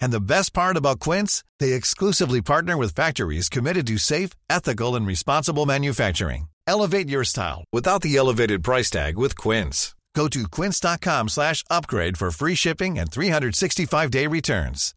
And 0.00 0.12
the 0.12 0.20
best 0.20 0.54
part 0.54 0.76
about 0.76 1.00
Quince, 1.00 1.44
they 1.60 1.72
exclusively 1.72 2.40
partner 2.40 2.76
with 2.76 2.94
factories 2.94 3.48
committed 3.48 3.86
to 3.88 3.98
safe, 3.98 4.30
ethical, 4.48 4.96
and 4.96 5.06
responsible 5.06 5.66
manufacturing. 5.66 6.48
Elevate 6.66 7.08
your 7.08 7.24
style 7.24 7.64
without 7.72 8.02
the 8.02 8.16
elevated 8.16 8.62
price 8.62 8.90
tag 8.90 9.18
with 9.18 9.36
Quince. 9.36 9.94
Go 10.14 10.28
to 10.28 10.48
quince.com 10.48 11.28
slash 11.28 11.64
upgrade 11.68 12.16
for 12.16 12.30
free 12.30 12.54
shipping 12.54 12.98
and 12.98 13.10
365-day 13.10 14.26
returns. 14.28 14.94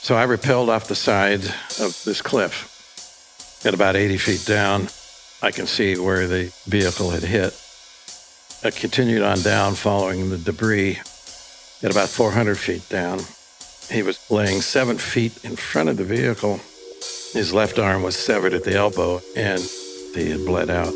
So 0.00 0.14
I 0.14 0.24
rappelled 0.24 0.68
off 0.68 0.86
the 0.86 0.94
side 0.94 1.44
of 1.80 2.00
this 2.04 2.22
cliff. 2.22 2.72
At 3.66 3.74
about 3.74 3.96
80 3.96 4.18
feet 4.18 4.46
down, 4.46 4.86
I 5.42 5.50
can 5.50 5.66
see 5.66 5.98
where 5.98 6.26
the 6.26 6.52
vehicle 6.66 7.10
had 7.10 7.22
hit. 7.22 7.54
I 8.64 8.70
continued 8.70 9.22
on 9.22 9.40
down 9.42 9.74
following 9.74 10.30
the 10.30 10.38
debris. 10.38 10.98
At 11.82 11.90
about 11.90 12.08
400 12.08 12.56
feet 12.58 12.88
down, 12.88 13.20
he 13.90 14.02
was 14.02 14.18
laying 14.30 14.60
seven 14.62 14.96
feet 14.96 15.44
in 15.44 15.56
front 15.56 15.88
of 15.90 15.98
the 15.98 16.04
vehicle. 16.04 16.60
His 17.32 17.52
left 17.52 17.78
arm 17.78 18.02
was 18.02 18.16
severed 18.16 18.54
at 18.54 18.64
the 18.64 18.74
elbow 18.74 19.20
and 19.36 19.60
he 20.14 20.30
had 20.30 20.44
bled 20.46 20.70
out. 20.70 20.92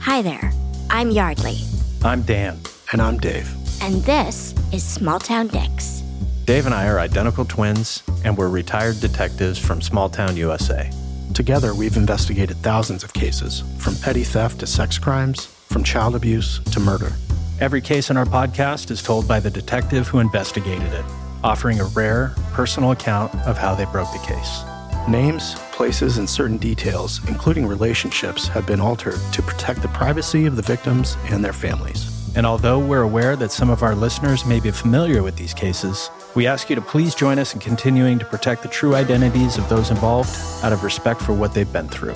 Hi 0.00 0.22
there. 0.22 0.52
I'm 0.88 1.10
Yardley, 1.10 1.58
I'm 2.04 2.22
Dan. 2.22 2.60
And 2.92 3.02
I'm 3.02 3.18
Dave. 3.18 3.52
and 3.82 3.96
this 4.04 4.54
is 4.72 4.84
Small 4.84 5.18
Town 5.18 5.48
Dicks. 5.48 6.02
Dave 6.44 6.64
and 6.66 6.74
I 6.74 6.86
are 6.86 7.00
identical 7.00 7.44
twins, 7.44 8.04
and 8.24 8.38
we're 8.38 8.48
retired 8.48 9.00
detectives 9.00 9.58
from 9.58 9.82
Small 9.82 10.08
Town 10.08 10.36
USA. 10.36 10.88
Together, 11.36 11.74
we've 11.74 11.98
investigated 11.98 12.56
thousands 12.62 13.04
of 13.04 13.12
cases, 13.12 13.62
from 13.76 13.94
petty 13.96 14.24
theft 14.24 14.58
to 14.58 14.66
sex 14.66 14.98
crimes, 14.98 15.44
from 15.68 15.84
child 15.84 16.16
abuse 16.16 16.60
to 16.60 16.80
murder. 16.80 17.12
Every 17.60 17.82
case 17.82 18.08
in 18.08 18.16
our 18.16 18.24
podcast 18.24 18.90
is 18.90 19.02
told 19.02 19.28
by 19.28 19.38
the 19.40 19.50
detective 19.50 20.08
who 20.08 20.18
investigated 20.18 20.90
it, 20.94 21.04
offering 21.44 21.78
a 21.78 21.84
rare, 21.84 22.34
personal 22.54 22.92
account 22.92 23.34
of 23.46 23.58
how 23.58 23.74
they 23.74 23.84
broke 23.84 24.10
the 24.14 24.26
case. 24.26 24.62
Names, 25.10 25.56
places, 25.72 26.16
and 26.16 26.28
certain 26.28 26.56
details, 26.56 27.20
including 27.28 27.66
relationships, 27.66 28.48
have 28.48 28.66
been 28.66 28.80
altered 28.80 29.20
to 29.32 29.42
protect 29.42 29.82
the 29.82 29.88
privacy 29.88 30.46
of 30.46 30.56
the 30.56 30.62
victims 30.62 31.18
and 31.24 31.44
their 31.44 31.52
families. 31.52 32.10
And 32.34 32.46
although 32.46 32.78
we're 32.78 33.02
aware 33.02 33.36
that 33.36 33.52
some 33.52 33.68
of 33.68 33.82
our 33.82 33.94
listeners 33.94 34.46
may 34.46 34.58
be 34.58 34.70
familiar 34.70 35.22
with 35.22 35.36
these 35.36 35.52
cases, 35.52 36.08
we 36.36 36.46
ask 36.46 36.68
you 36.68 36.76
to 36.76 36.82
please 36.82 37.14
join 37.14 37.38
us 37.38 37.54
in 37.54 37.60
continuing 37.60 38.18
to 38.18 38.24
protect 38.26 38.62
the 38.62 38.68
true 38.68 38.94
identities 38.94 39.56
of 39.56 39.66
those 39.70 39.90
involved 39.90 40.30
out 40.62 40.72
of 40.72 40.84
respect 40.84 41.20
for 41.20 41.32
what 41.32 41.54
they've 41.54 41.72
been 41.72 41.88
through. 41.88 42.14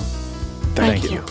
Thank, 0.76 1.02
Thank 1.02 1.04
you. 1.04 1.10
you. 1.10 1.24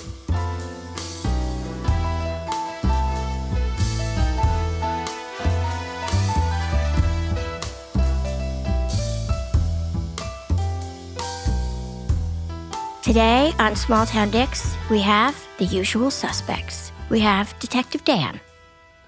Today 13.03 13.53
on 13.59 13.75
Small 13.75 14.05
Town 14.05 14.29
Dicks, 14.29 14.75
we 14.89 14.99
have 15.01 15.35
the 15.57 15.65
usual 15.65 16.11
suspects. 16.11 16.91
We 17.09 17.19
have 17.21 17.57
Detective 17.59 18.03
Dan. 18.03 18.39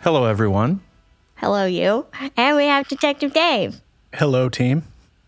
Hello, 0.01 0.25
everyone. 0.25 0.81
Hello, 1.41 1.65
you. 1.65 2.05
And 2.37 2.55
we 2.55 2.65
have 2.65 2.87
Detective 2.87 3.33
Dave. 3.33 3.81
Hello, 4.13 4.47
team. 4.47 4.83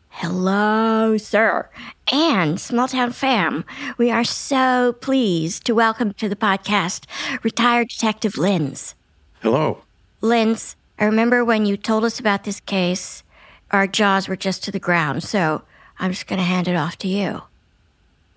Hello, 0.09 1.17
sir. 1.17 1.67
And 2.11 2.61
Small 2.61 2.87
Town 2.87 3.11
Fam, 3.11 3.65
we 3.97 4.11
are 4.11 4.23
so 4.23 4.93
pleased 5.01 5.65
to 5.65 5.73
welcome 5.73 6.13
to 6.13 6.29
the 6.29 6.35
podcast 6.35 7.05
retired 7.41 7.89
Detective 7.89 8.37
Linz. 8.37 8.93
Hello. 9.41 9.81
Linz, 10.21 10.75
I 10.99 11.05
remember 11.05 11.43
when 11.43 11.65
you 11.65 11.77
told 11.77 12.05
us 12.05 12.19
about 12.19 12.43
this 12.43 12.59
case, 12.59 13.23
our 13.71 13.87
jaws 13.87 14.27
were 14.27 14.35
just 14.35 14.63
to 14.65 14.71
the 14.71 14.79
ground, 14.79 15.23
so 15.23 15.63
I'm 15.97 16.11
just 16.11 16.27
going 16.27 16.37
to 16.37 16.45
hand 16.45 16.67
it 16.67 16.75
off 16.75 16.95
to 16.99 17.07
you. 17.07 17.41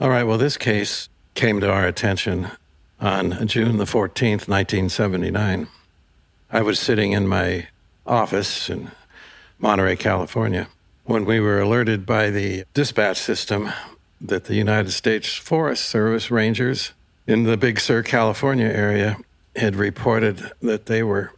All 0.01 0.09
right, 0.09 0.25
well, 0.25 0.39
this 0.39 0.57
case 0.57 1.11
came 1.35 1.61
to 1.61 1.71
our 1.71 1.87
attention 1.87 2.53
on 3.03 3.47
June 3.47 3.77
the 3.77 3.85
14th, 3.85 4.49
1979. 4.49 5.69
I 6.51 6.63
was 6.63 6.79
sitting 6.79 7.11
in 7.11 7.27
my 7.27 7.67
office 8.07 8.71
in 8.71 8.93
Monterey, 9.59 9.97
California, 9.97 10.69
when 11.05 11.25
we 11.25 11.41
were 11.41 11.61
alerted 11.61 12.07
by 12.07 12.31
the 12.31 12.65
dispatch 12.73 13.17
system 13.17 13.73
that 14.21 14.45
the 14.45 14.55
United 14.55 14.93
States 14.93 15.35
Forest 15.35 15.87
Service 15.87 16.31
Rangers 16.31 16.93
in 17.27 17.43
the 17.43 17.57
Big 17.57 17.81
Sur, 17.81 18.05
California 18.05 18.67
area 18.67 19.17
had 19.57 19.75
reported 19.75 20.53
that 20.63 20.87
they 20.87 21.03
were 21.03 21.33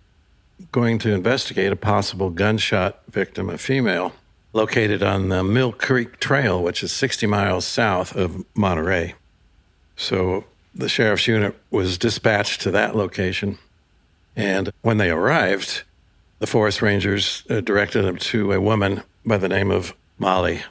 going 0.73 0.99
to 0.99 1.15
investigate 1.15 1.73
a 1.73 1.77
possible 1.77 2.29
gunshot 2.29 3.01
victim, 3.09 3.49
a 3.49 3.57
female, 3.57 4.13
located 4.53 5.03
on 5.03 5.31
the 5.31 5.43
Mill 5.43 5.73
Creek 5.73 6.21
Trail, 6.21 6.63
which 6.63 6.83
is 6.83 6.93
60 6.93 7.27
miles 7.27 7.65
south 7.65 8.15
of 8.15 8.45
Monterey. 8.55 9.15
So 9.97 10.45
the 10.75 10.89
sheriff's 10.89 11.27
unit 11.27 11.57
was 11.71 11.97
dispatched 11.97 12.61
to 12.63 12.71
that 12.73 12.95
location. 12.95 13.59
And 14.39 14.71
when 14.83 14.99
they 14.99 15.11
arrived, 15.11 15.83
the 16.39 16.47
forest 16.47 16.81
rangers 16.81 17.43
uh, 17.51 17.61
directed 17.61 18.03
them 18.03 18.19
to 18.19 18.53
a 18.53 18.61
woman 18.61 19.03
by 19.27 19.37
the 19.37 19.49
name 19.49 19.73
of 19.73 19.97
Molly. 20.17 20.63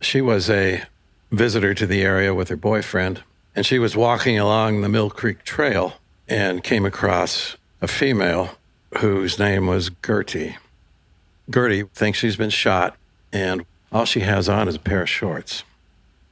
She 0.00 0.20
was 0.20 0.48
a 0.48 0.84
visitor 1.32 1.74
to 1.74 1.84
the 1.84 2.02
area 2.02 2.32
with 2.32 2.48
her 2.48 2.56
boyfriend, 2.56 3.24
and 3.56 3.66
she 3.66 3.80
was 3.80 3.96
walking 3.96 4.38
along 4.38 4.82
the 4.82 4.88
Mill 4.88 5.10
Creek 5.10 5.42
Trail 5.42 5.94
and 6.28 6.62
came 6.62 6.84
across 6.84 7.56
a 7.80 7.88
female 7.88 8.56
whose 8.98 9.40
name 9.40 9.66
was 9.66 9.90
Gertie. 10.06 10.58
Gertie 11.50 11.82
thinks 11.92 12.20
she's 12.20 12.36
been 12.36 12.50
shot, 12.50 12.96
and 13.32 13.66
all 13.90 14.04
she 14.04 14.20
has 14.20 14.48
on 14.48 14.68
is 14.68 14.76
a 14.76 14.80
pair 14.80 15.02
of 15.02 15.10
shorts. 15.10 15.64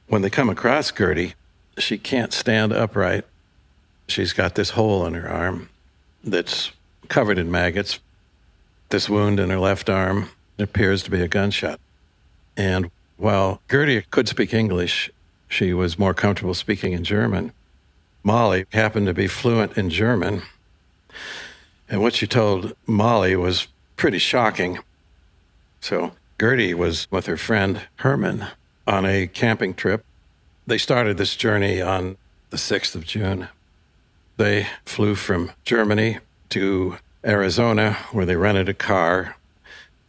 When 0.07 0.21
they 0.21 0.29
come 0.29 0.49
across 0.49 0.89
Gertie, 0.89 1.33
she 1.77 1.97
can't 1.97 2.31
stand 2.31 2.71
upright. 2.71 3.25
She's 4.07 4.31
got 4.31 4.55
this 4.55 4.71
hole 4.71 5.05
in 5.05 5.15
her 5.15 5.27
arm 5.27 5.67
that's 6.23 6.71
covered 7.07 7.37
in 7.37 7.51
maggots. 7.51 7.99
This 8.89 9.09
wound 9.09 9.39
in 9.39 9.49
her 9.49 9.59
left 9.59 9.89
arm 9.89 10.29
appears 10.57 11.03
to 11.03 11.11
be 11.11 11.21
a 11.21 11.27
gunshot. 11.27 11.79
And 12.57 12.91
while 13.17 13.61
Gertie 13.69 14.03
could 14.11 14.27
speak 14.27 14.53
English, 14.53 15.09
she 15.47 15.73
was 15.73 15.99
more 15.99 16.13
comfortable 16.13 16.53
speaking 16.53 16.93
in 16.93 17.03
German. 17.03 17.53
Molly 18.23 18.65
happened 18.71 19.07
to 19.07 19.13
be 19.13 19.27
fluent 19.27 19.77
in 19.77 19.89
German. 19.89 20.43
And 21.89 22.01
what 22.01 22.13
she 22.13 22.27
told 22.27 22.75
Molly 22.85 23.35
was 23.35 23.67
pretty 23.97 24.19
shocking. 24.19 24.79
So 25.81 26.13
Gertie 26.39 26.73
was 26.73 27.07
with 27.11 27.25
her 27.25 27.37
friend 27.37 27.81
Herman 27.97 28.45
on 28.87 29.05
a 29.05 29.27
camping 29.27 29.73
trip. 29.73 30.05
They 30.65 30.77
started 30.77 31.17
this 31.17 31.35
journey 31.35 31.81
on 31.81 32.17
the 32.49 32.57
6th 32.57 32.95
of 32.95 33.05
June. 33.05 33.47
They 34.41 34.65
flew 34.87 35.13
from 35.13 35.51
Germany 35.65 36.17
to 36.49 36.97
Arizona, 37.23 37.93
where 38.11 38.25
they 38.25 38.35
rented 38.35 38.69
a 38.69 38.73
car, 38.73 39.35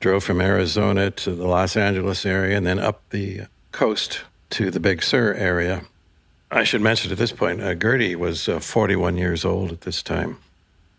drove 0.00 0.24
from 0.24 0.40
Arizona 0.40 1.10
to 1.10 1.34
the 1.34 1.46
Los 1.46 1.76
Angeles 1.76 2.24
area, 2.24 2.56
and 2.56 2.66
then 2.66 2.78
up 2.78 3.02
the 3.10 3.42
coast 3.72 4.22
to 4.48 4.70
the 4.70 4.80
Big 4.80 5.02
Sur 5.02 5.34
area. 5.34 5.84
I 6.50 6.64
should 6.64 6.80
mention 6.80 7.12
at 7.12 7.18
this 7.18 7.30
point, 7.30 7.60
uh, 7.60 7.74
Gertie 7.74 8.16
was 8.16 8.48
uh, 8.48 8.58
41 8.58 9.18
years 9.18 9.44
old 9.44 9.70
at 9.70 9.82
this 9.82 10.02
time. 10.02 10.38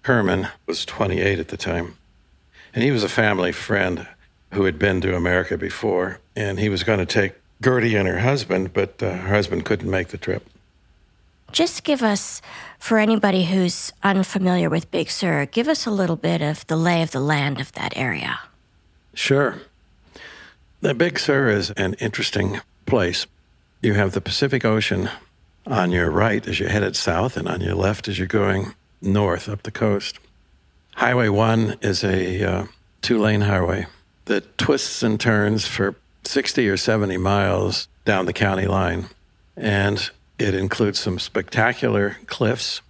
Herman 0.03 0.49
was 0.67 0.85
28 0.85 1.39
at 1.39 1.47
the 1.47 1.57
time. 1.57 1.97
And 2.71 2.83
he 2.83 2.91
was 2.91 3.03
a 3.03 3.09
family 3.09 3.51
friend 3.51 4.05
who 4.51 4.65
had 4.65 4.77
been 4.77 5.01
to 5.01 5.15
America 5.15 5.57
before. 5.57 6.19
And 6.35 6.59
he 6.59 6.69
was 6.69 6.83
going 6.83 6.99
to 6.99 7.07
take 7.07 7.33
Gertie 7.63 7.95
and 7.95 8.07
her 8.07 8.19
husband, 8.19 8.73
but 8.73 9.01
uh, 9.01 9.09
her 9.09 9.33
husband 9.33 9.65
couldn't 9.65 9.89
make 9.89 10.09
the 10.09 10.19
trip. 10.19 10.45
Just 11.53 11.83
give 11.83 12.01
us, 12.01 12.41
for 12.83 12.97
anybody 12.97 13.45
who's 13.45 13.93
unfamiliar 14.03 14.69
with 14.69 14.91
Big 14.91 15.09
Sur, 15.09 15.45
give 15.45 15.69
us 15.69 15.85
a 15.85 15.89
little 15.89 16.17
bit 16.17 16.41
of 16.41 16.67
the 16.67 16.75
lay 16.75 17.01
of 17.01 17.11
the 17.11 17.21
land 17.21 17.61
of 17.61 17.71
that 17.71 17.95
area. 17.95 18.41
Sure. 19.13 19.61
The 20.81 20.93
Big 20.93 21.17
Sur 21.17 21.47
is 21.47 21.71
an 21.71 21.93
interesting 21.93 22.59
place. 22.85 23.25
You 23.81 23.93
have 23.93 24.11
the 24.11 24.19
Pacific 24.19 24.65
Ocean 24.65 25.09
on 25.65 25.91
your 25.91 26.11
right 26.11 26.45
as 26.45 26.59
you're 26.59 26.67
headed 26.67 26.97
south, 26.97 27.37
and 27.37 27.47
on 27.47 27.61
your 27.61 27.73
left 27.73 28.09
as 28.09 28.19
you're 28.19 28.27
going 28.27 28.73
north 29.01 29.47
up 29.47 29.63
the 29.63 29.71
coast. 29.71 30.19
Highway 30.95 31.29
1 31.29 31.77
is 31.81 32.03
a 32.03 32.43
uh, 32.43 32.65
two 33.01 33.17
lane 33.17 33.41
highway 33.41 33.87
that 34.25 34.57
twists 34.57 35.01
and 35.01 35.17
turns 35.17 35.65
for 35.65 35.95
60 36.25 36.67
or 36.67 36.75
70 36.75 37.15
miles 37.15 37.87
down 38.03 38.25
the 38.25 38.33
county 38.33 38.67
line. 38.67 39.05
And 39.55 40.11
it 40.43 40.53
includes 40.53 40.99
some 40.99 41.19
spectacular 41.19 42.17
cliffs 42.27 42.81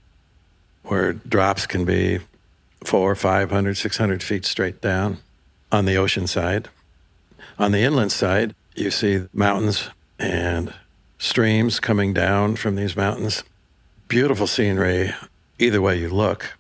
where 0.82 1.14
drops 1.14 1.68
can 1.68 1.86
be 1.86 2.20
four, 2.84 3.16
500, 3.16 3.78
600 3.78 4.24
feet 4.24 4.44
straight 4.44 4.82
down 4.82 5.20
on 5.72 5.86
the 5.86 5.96
ocean 5.96 6.26
side. 6.26 6.68
On 7.60 7.72
the 7.72 7.82
inland 7.82 8.12
side, 8.12 8.56
you 8.76 8.90
see 8.90 9.28
mountains 9.34 9.90
and 10.18 10.74
streams 11.20 11.80
coming 11.80 12.12
down 12.12 12.56
from 12.56 12.76
these 12.76 12.96
mountains. 12.96 13.44
Beautiful 14.08 14.48
scenery, 14.48 15.14
either 15.60 15.82
way 15.82 16.00
you 16.00 16.10
look. 16.10 16.58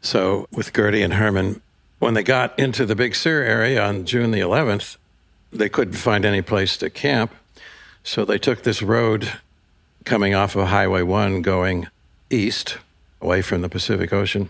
So, 0.00 0.46
with 0.52 0.72
Gertie 0.72 1.02
and 1.02 1.14
Herman, 1.14 1.60
when 1.98 2.14
they 2.14 2.22
got 2.22 2.56
into 2.56 2.86
the 2.86 2.94
Big 2.94 3.16
Sur 3.16 3.42
area 3.42 3.84
on 3.84 4.04
June 4.04 4.30
the 4.30 4.38
11th, 4.38 4.98
they 5.52 5.68
couldn't 5.68 5.94
find 5.94 6.24
any 6.24 6.42
place 6.42 6.76
to 6.76 6.90
camp. 6.90 7.34
So, 8.04 8.24
they 8.24 8.38
took 8.38 8.62
this 8.62 8.82
road 8.82 9.32
coming 10.06 10.34
off 10.34 10.54
of 10.54 10.68
Highway 10.68 11.02
1 11.02 11.42
going 11.42 11.88
east, 12.30 12.78
away 13.20 13.42
from 13.42 13.60
the 13.60 13.68
Pacific 13.68 14.12
Ocean. 14.12 14.48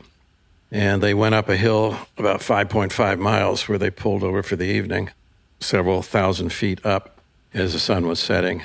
And 0.71 1.03
they 1.03 1.15
went 1.15 1.35
up 1.35 1.49
a 1.49 1.57
hill 1.57 1.97
about 2.19 2.41
5.5 2.41 3.19
miles 3.19 3.67
where 3.67 3.79
they 3.79 3.91
pulled 3.91 4.23
over 4.23 4.43
for 4.43 4.55
the 4.55 4.67
evening, 4.67 5.11
several 5.59 6.03
thousand 6.03 6.53
feet 6.53 6.85
up 6.85 7.21
as 7.55 7.73
the 7.73 7.79
sun 7.79 8.07
was 8.07 8.21
setting, 8.21 8.65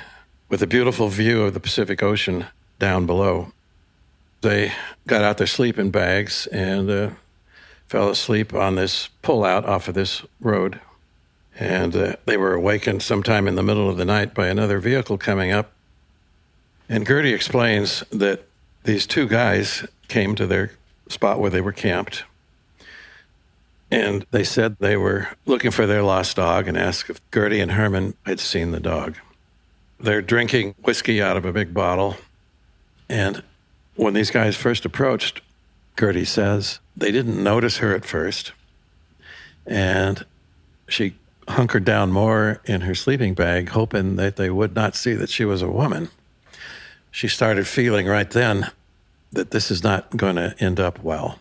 with 0.50 0.62
a 0.62 0.66
beautiful 0.66 1.08
view 1.08 1.42
of 1.42 1.54
the 1.54 1.60
Pacific 1.60 2.02
Ocean 2.02 2.46
down 2.78 3.06
below. 3.06 3.52
They 4.42 4.72
got 5.06 5.22
out 5.22 5.38
their 5.38 5.46
sleeping 5.46 5.90
bags 5.90 6.46
and 6.48 6.90
uh, 6.90 7.10
fell 7.86 8.10
asleep 8.10 8.52
on 8.52 8.74
this 8.74 9.08
pullout 9.22 9.66
off 9.66 9.88
of 9.88 9.94
this 9.94 10.22
road. 10.40 10.78
And 11.58 11.96
uh, 11.96 12.16
they 12.26 12.36
were 12.36 12.52
awakened 12.52 13.02
sometime 13.02 13.48
in 13.48 13.54
the 13.54 13.62
middle 13.62 13.88
of 13.88 13.96
the 13.96 14.04
night 14.04 14.34
by 14.34 14.48
another 14.48 14.78
vehicle 14.78 15.16
coming 15.16 15.52
up. 15.52 15.72
And 16.92 17.06
Gertie 17.06 17.32
explains 17.32 18.04
that 18.10 18.42
these 18.84 19.06
two 19.06 19.26
guys 19.26 19.86
came 20.08 20.34
to 20.34 20.46
their 20.46 20.72
spot 21.08 21.40
where 21.40 21.48
they 21.48 21.62
were 21.62 21.72
camped. 21.72 22.24
And 23.90 24.26
they 24.30 24.44
said 24.44 24.76
they 24.78 24.98
were 24.98 25.30
looking 25.46 25.70
for 25.70 25.86
their 25.86 26.02
lost 26.02 26.36
dog 26.36 26.68
and 26.68 26.76
asked 26.76 27.08
if 27.08 27.18
Gertie 27.30 27.60
and 27.60 27.72
Herman 27.72 28.12
had 28.26 28.40
seen 28.40 28.72
the 28.72 28.78
dog. 28.80 29.16
They're 29.98 30.20
drinking 30.20 30.74
whiskey 30.82 31.22
out 31.22 31.38
of 31.38 31.46
a 31.46 31.52
big 31.52 31.72
bottle. 31.72 32.18
And 33.08 33.42
when 33.96 34.12
these 34.12 34.30
guys 34.30 34.54
first 34.54 34.84
approached, 34.84 35.40
Gertie 35.98 36.26
says 36.26 36.78
they 36.94 37.10
didn't 37.10 37.42
notice 37.42 37.78
her 37.78 37.94
at 37.94 38.04
first. 38.04 38.52
And 39.64 40.26
she 40.88 41.14
hunkered 41.48 41.86
down 41.86 42.12
more 42.12 42.60
in 42.66 42.82
her 42.82 42.94
sleeping 42.94 43.32
bag, 43.32 43.70
hoping 43.70 44.16
that 44.16 44.36
they 44.36 44.50
would 44.50 44.74
not 44.74 44.94
see 44.94 45.14
that 45.14 45.30
she 45.30 45.46
was 45.46 45.62
a 45.62 45.70
woman. 45.70 46.10
She 47.12 47.28
started 47.28 47.68
feeling 47.68 48.06
right 48.06 48.28
then 48.28 48.72
that 49.32 49.52
this 49.52 49.70
is 49.70 49.84
not 49.84 50.16
going 50.16 50.36
to 50.36 50.56
end 50.58 50.80
up 50.80 51.02
well. 51.02 51.38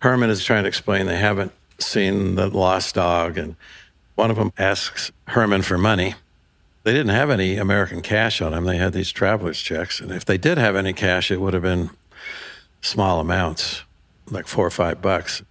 Herman 0.00 0.30
is 0.30 0.44
trying 0.44 0.64
to 0.64 0.68
explain 0.68 1.06
they 1.06 1.16
haven't 1.16 1.52
seen 1.78 2.36
the 2.36 2.48
lost 2.48 2.94
dog, 2.94 3.38
and 3.38 3.56
one 4.14 4.30
of 4.30 4.36
them 4.36 4.52
asks 4.58 5.10
Herman 5.28 5.62
for 5.62 5.78
money. 5.78 6.14
They 6.84 6.92
didn't 6.92 7.08
have 7.08 7.30
any 7.30 7.56
American 7.56 8.02
cash 8.02 8.40
on 8.40 8.52
them. 8.52 8.64
They 8.64 8.76
had 8.76 8.92
these 8.92 9.10
traveler's 9.10 9.60
checks. 9.60 9.98
And 9.98 10.12
if 10.12 10.24
they 10.24 10.38
did 10.38 10.58
have 10.58 10.76
any 10.76 10.92
cash, 10.92 11.30
it 11.30 11.40
would 11.40 11.54
have 11.54 11.62
been 11.62 11.90
small 12.80 13.18
amounts, 13.18 13.82
like 14.30 14.46
four 14.46 14.66
or 14.66 14.70
five 14.70 15.02
bucks. 15.02 15.42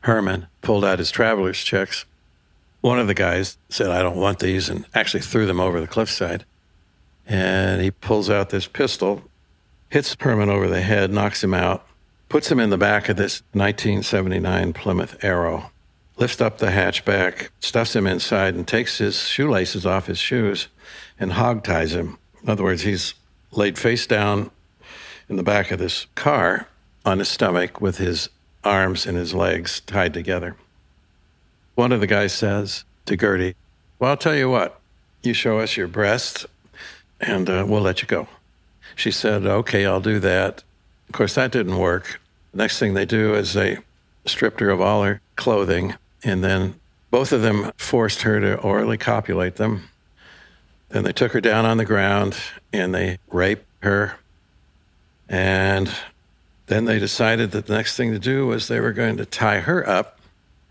Herman 0.00 0.46
pulled 0.62 0.84
out 0.84 1.00
his 1.00 1.10
traveler's 1.10 1.62
checks. 1.62 2.04
One 2.80 2.98
of 2.98 3.08
the 3.08 3.14
guys 3.14 3.58
said, 3.68 3.90
I 3.90 4.02
don't 4.02 4.16
want 4.16 4.38
these, 4.38 4.68
and 4.68 4.86
actually 4.94 5.20
threw 5.20 5.46
them 5.46 5.60
over 5.60 5.80
the 5.80 5.88
cliffside. 5.88 6.44
And 7.28 7.82
he 7.82 7.90
pulls 7.90 8.30
out 8.30 8.48
this 8.48 8.66
pistol, 8.66 9.22
hits 9.90 10.16
Herman 10.18 10.48
over 10.48 10.66
the 10.66 10.80
head, 10.80 11.12
knocks 11.12 11.44
him 11.44 11.52
out, 11.52 11.86
puts 12.30 12.50
him 12.50 12.58
in 12.58 12.70
the 12.70 12.78
back 12.78 13.08
of 13.10 13.16
this 13.16 13.42
1979 13.52 14.72
Plymouth 14.72 15.22
Arrow, 15.22 15.70
lifts 16.16 16.40
up 16.40 16.58
the 16.58 16.68
hatchback, 16.68 17.50
stuffs 17.60 17.94
him 17.94 18.06
inside, 18.06 18.54
and 18.54 18.66
takes 18.66 18.98
his 18.98 19.28
shoelaces 19.28 19.84
off 19.84 20.06
his 20.06 20.18
shoes 20.18 20.68
and 21.20 21.34
hog 21.34 21.62
ties 21.62 21.94
him. 21.94 22.18
In 22.42 22.48
other 22.48 22.64
words, 22.64 22.82
he's 22.82 23.14
laid 23.52 23.78
face 23.78 24.06
down 24.06 24.50
in 25.28 25.36
the 25.36 25.42
back 25.42 25.70
of 25.70 25.78
this 25.78 26.06
car 26.14 26.66
on 27.04 27.18
his 27.18 27.28
stomach 27.28 27.80
with 27.80 27.98
his 27.98 28.30
arms 28.64 29.06
and 29.06 29.16
his 29.16 29.34
legs 29.34 29.80
tied 29.80 30.14
together. 30.14 30.56
One 31.74 31.92
of 31.92 32.00
the 32.00 32.06
guys 32.06 32.32
says 32.32 32.84
to 33.06 33.16
Gertie, 33.16 33.54
Well, 33.98 34.10
I'll 34.10 34.16
tell 34.16 34.34
you 34.34 34.50
what, 34.50 34.80
you 35.22 35.32
show 35.32 35.58
us 35.60 35.76
your 35.76 35.88
breasts 35.88 36.46
and 37.20 37.48
uh, 37.48 37.64
we'll 37.66 37.80
let 37.80 38.02
you 38.02 38.08
go. 38.08 38.28
She 38.94 39.10
said, 39.10 39.46
Okay, 39.46 39.86
I'll 39.86 40.00
do 40.00 40.18
that. 40.20 40.62
Of 41.08 41.12
course, 41.12 41.34
that 41.34 41.52
didn't 41.52 41.78
work. 41.78 42.20
Next 42.52 42.78
thing 42.78 42.94
they 42.94 43.06
do 43.06 43.34
is 43.34 43.54
they 43.54 43.78
stripped 44.26 44.60
her 44.60 44.70
of 44.70 44.80
all 44.80 45.04
her 45.04 45.20
clothing, 45.36 45.94
and 46.22 46.42
then 46.42 46.78
both 47.10 47.32
of 47.32 47.42
them 47.42 47.72
forced 47.76 48.22
her 48.22 48.40
to 48.40 48.56
orally 48.56 48.98
copulate 48.98 49.56
them. 49.56 49.88
Then 50.90 51.04
they 51.04 51.12
took 51.12 51.32
her 51.32 51.40
down 51.40 51.64
on 51.64 51.76
the 51.76 51.84
ground 51.84 52.36
and 52.72 52.94
they 52.94 53.18
raped 53.30 53.66
her. 53.82 54.16
And 55.28 55.90
then 56.66 56.86
they 56.86 56.98
decided 56.98 57.50
that 57.52 57.66
the 57.66 57.74
next 57.74 57.96
thing 57.96 58.12
to 58.12 58.18
do 58.18 58.46
was 58.46 58.68
they 58.68 58.80
were 58.80 58.92
going 58.92 59.16
to 59.18 59.26
tie 59.26 59.60
her 59.60 59.86
up. 59.88 60.18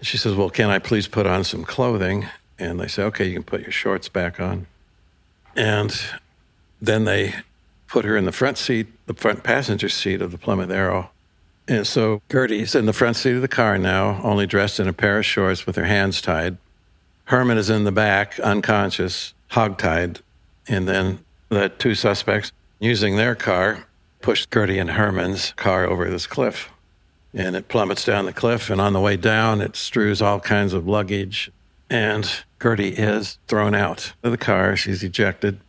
She 0.02 0.18
says, 0.18 0.36
Well, 0.36 0.50
can 0.50 0.70
I 0.70 0.80
please 0.80 1.08
put 1.08 1.26
on 1.26 1.44
some 1.44 1.64
clothing? 1.64 2.28
And 2.60 2.80
they 2.80 2.88
say, 2.88 3.04
Okay, 3.04 3.28
you 3.28 3.34
can 3.34 3.44
put 3.44 3.62
your 3.62 3.72
shorts 3.72 4.10
back 4.10 4.40
on. 4.40 4.68
And 5.56 6.00
then 6.82 7.06
they 7.06 7.36
put 7.88 8.06
her 8.06 8.18
in 8.18 8.26
the 8.26 8.32
front 8.32 8.58
seat, 8.58 8.88
the 9.06 9.14
front 9.14 9.44
passenger 9.44 9.90
seat 9.90 10.22
of 10.22 10.32
the 10.32 10.38
Plymouth 10.38 10.70
Arrow. 10.70 11.10
And 11.68 11.86
so 11.86 12.22
Gertie's 12.30 12.76
in 12.76 12.86
the 12.86 12.94
front 12.94 13.18
seat 13.18 13.36
of 13.36 13.42
the 13.42 13.48
car 13.48 13.78
now, 13.78 14.22
only 14.24 14.46
dressed 14.46 14.80
in 14.80 14.88
a 14.88 14.94
pair 14.94 15.20
of 15.20 15.26
shorts 15.26 15.66
with 15.66 15.76
her 15.76 15.86
hands 15.86 16.22
tied. 16.22 16.58
Herman 17.26 17.58
is 17.58 17.70
in 17.70 17.84
the 17.84 17.92
back, 17.92 18.40
unconscious, 18.40 19.34
hogtied. 19.52 20.22
And 20.68 20.88
then 20.88 21.20
the 21.50 21.70
two 21.70 21.96
suspects, 21.96 22.52
using 22.80 23.16
their 23.16 23.36
car, 23.36 23.86
pushed 24.22 24.52
Gertie 24.52 24.80
and 24.80 24.92
Herman's 24.92 25.52
car 25.54 25.86
over 25.86 26.10
this 26.10 26.28
cliff. 26.28 26.70
And 27.34 27.56
it 27.56 27.68
plummets 27.68 28.06
down 28.06 28.26
the 28.26 28.34
cliff. 28.34 28.70
And 28.70 28.80
on 28.80 28.94
the 28.94 29.02
way 29.02 29.18
down, 29.18 29.60
it 29.60 29.76
strews 29.76 30.22
all 30.22 30.40
kinds 30.40 30.72
of 30.72 30.88
luggage. 30.88 31.52
And 31.90 32.30
Gertie 32.62 32.96
is 32.96 33.38
thrown 33.48 33.76
out 33.76 34.14
of 34.24 34.32
the 34.32 34.38
car. 34.38 34.78
She's 34.78 35.04
ejected 35.04 35.60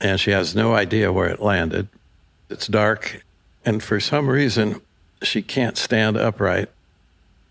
and 0.00 0.20
she 0.20 0.30
has 0.30 0.54
no 0.54 0.74
idea 0.74 1.12
where 1.12 1.28
it 1.28 1.40
landed. 1.40 1.88
It's 2.50 2.66
dark, 2.66 3.24
and 3.64 3.82
for 3.82 4.00
some 4.00 4.28
reason, 4.28 4.80
she 5.22 5.42
can't 5.42 5.76
stand 5.76 6.16
upright. 6.16 6.68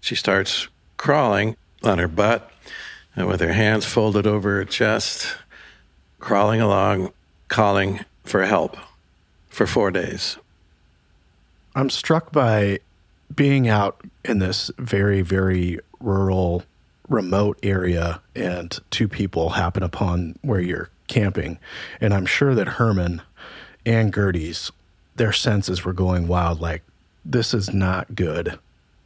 She 0.01 0.15
starts 0.15 0.67
crawling 0.97 1.55
on 1.83 1.97
her 1.97 2.07
butt 2.07 2.51
and 3.15 3.27
with 3.27 3.41
her 3.41 3.53
hands 3.53 3.85
folded 3.85 4.25
over 4.25 4.55
her 4.55 4.65
chest, 4.65 5.35
crawling 6.19 6.61
along, 6.61 7.11
calling 7.47 8.05
for 8.23 8.43
help 8.45 8.77
for 9.49 9.67
four 9.67 9.91
days. 9.91 10.37
I'm 11.75 11.89
struck 11.89 12.31
by 12.31 12.79
being 13.33 13.67
out 13.67 14.01
in 14.23 14.39
this 14.39 14.71
very, 14.77 15.21
very 15.21 15.79
rural, 15.99 16.63
remote 17.07 17.59
area, 17.63 18.21
and 18.35 18.77
two 18.91 19.07
people 19.07 19.51
happen 19.51 19.83
upon 19.83 20.37
where 20.41 20.59
you're 20.59 20.89
camping. 21.13 21.59
And 22.01 22.13
I'm 22.13 22.25
sure 22.25 22.55
that 22.55 22.67
Herman 22.67 23.21
and 23.85 24.11
Gertie's, 24.11 24.71
their 25.15 25.31
senses 25.31 25.85
were 25.85 25.93
going 25.93 26.27
wild 26.27 26.59
like, 26.59 26.81
this 27.23 27.53
is 27.53 27.71
not 27.71 28.15
good. 28.15 28.59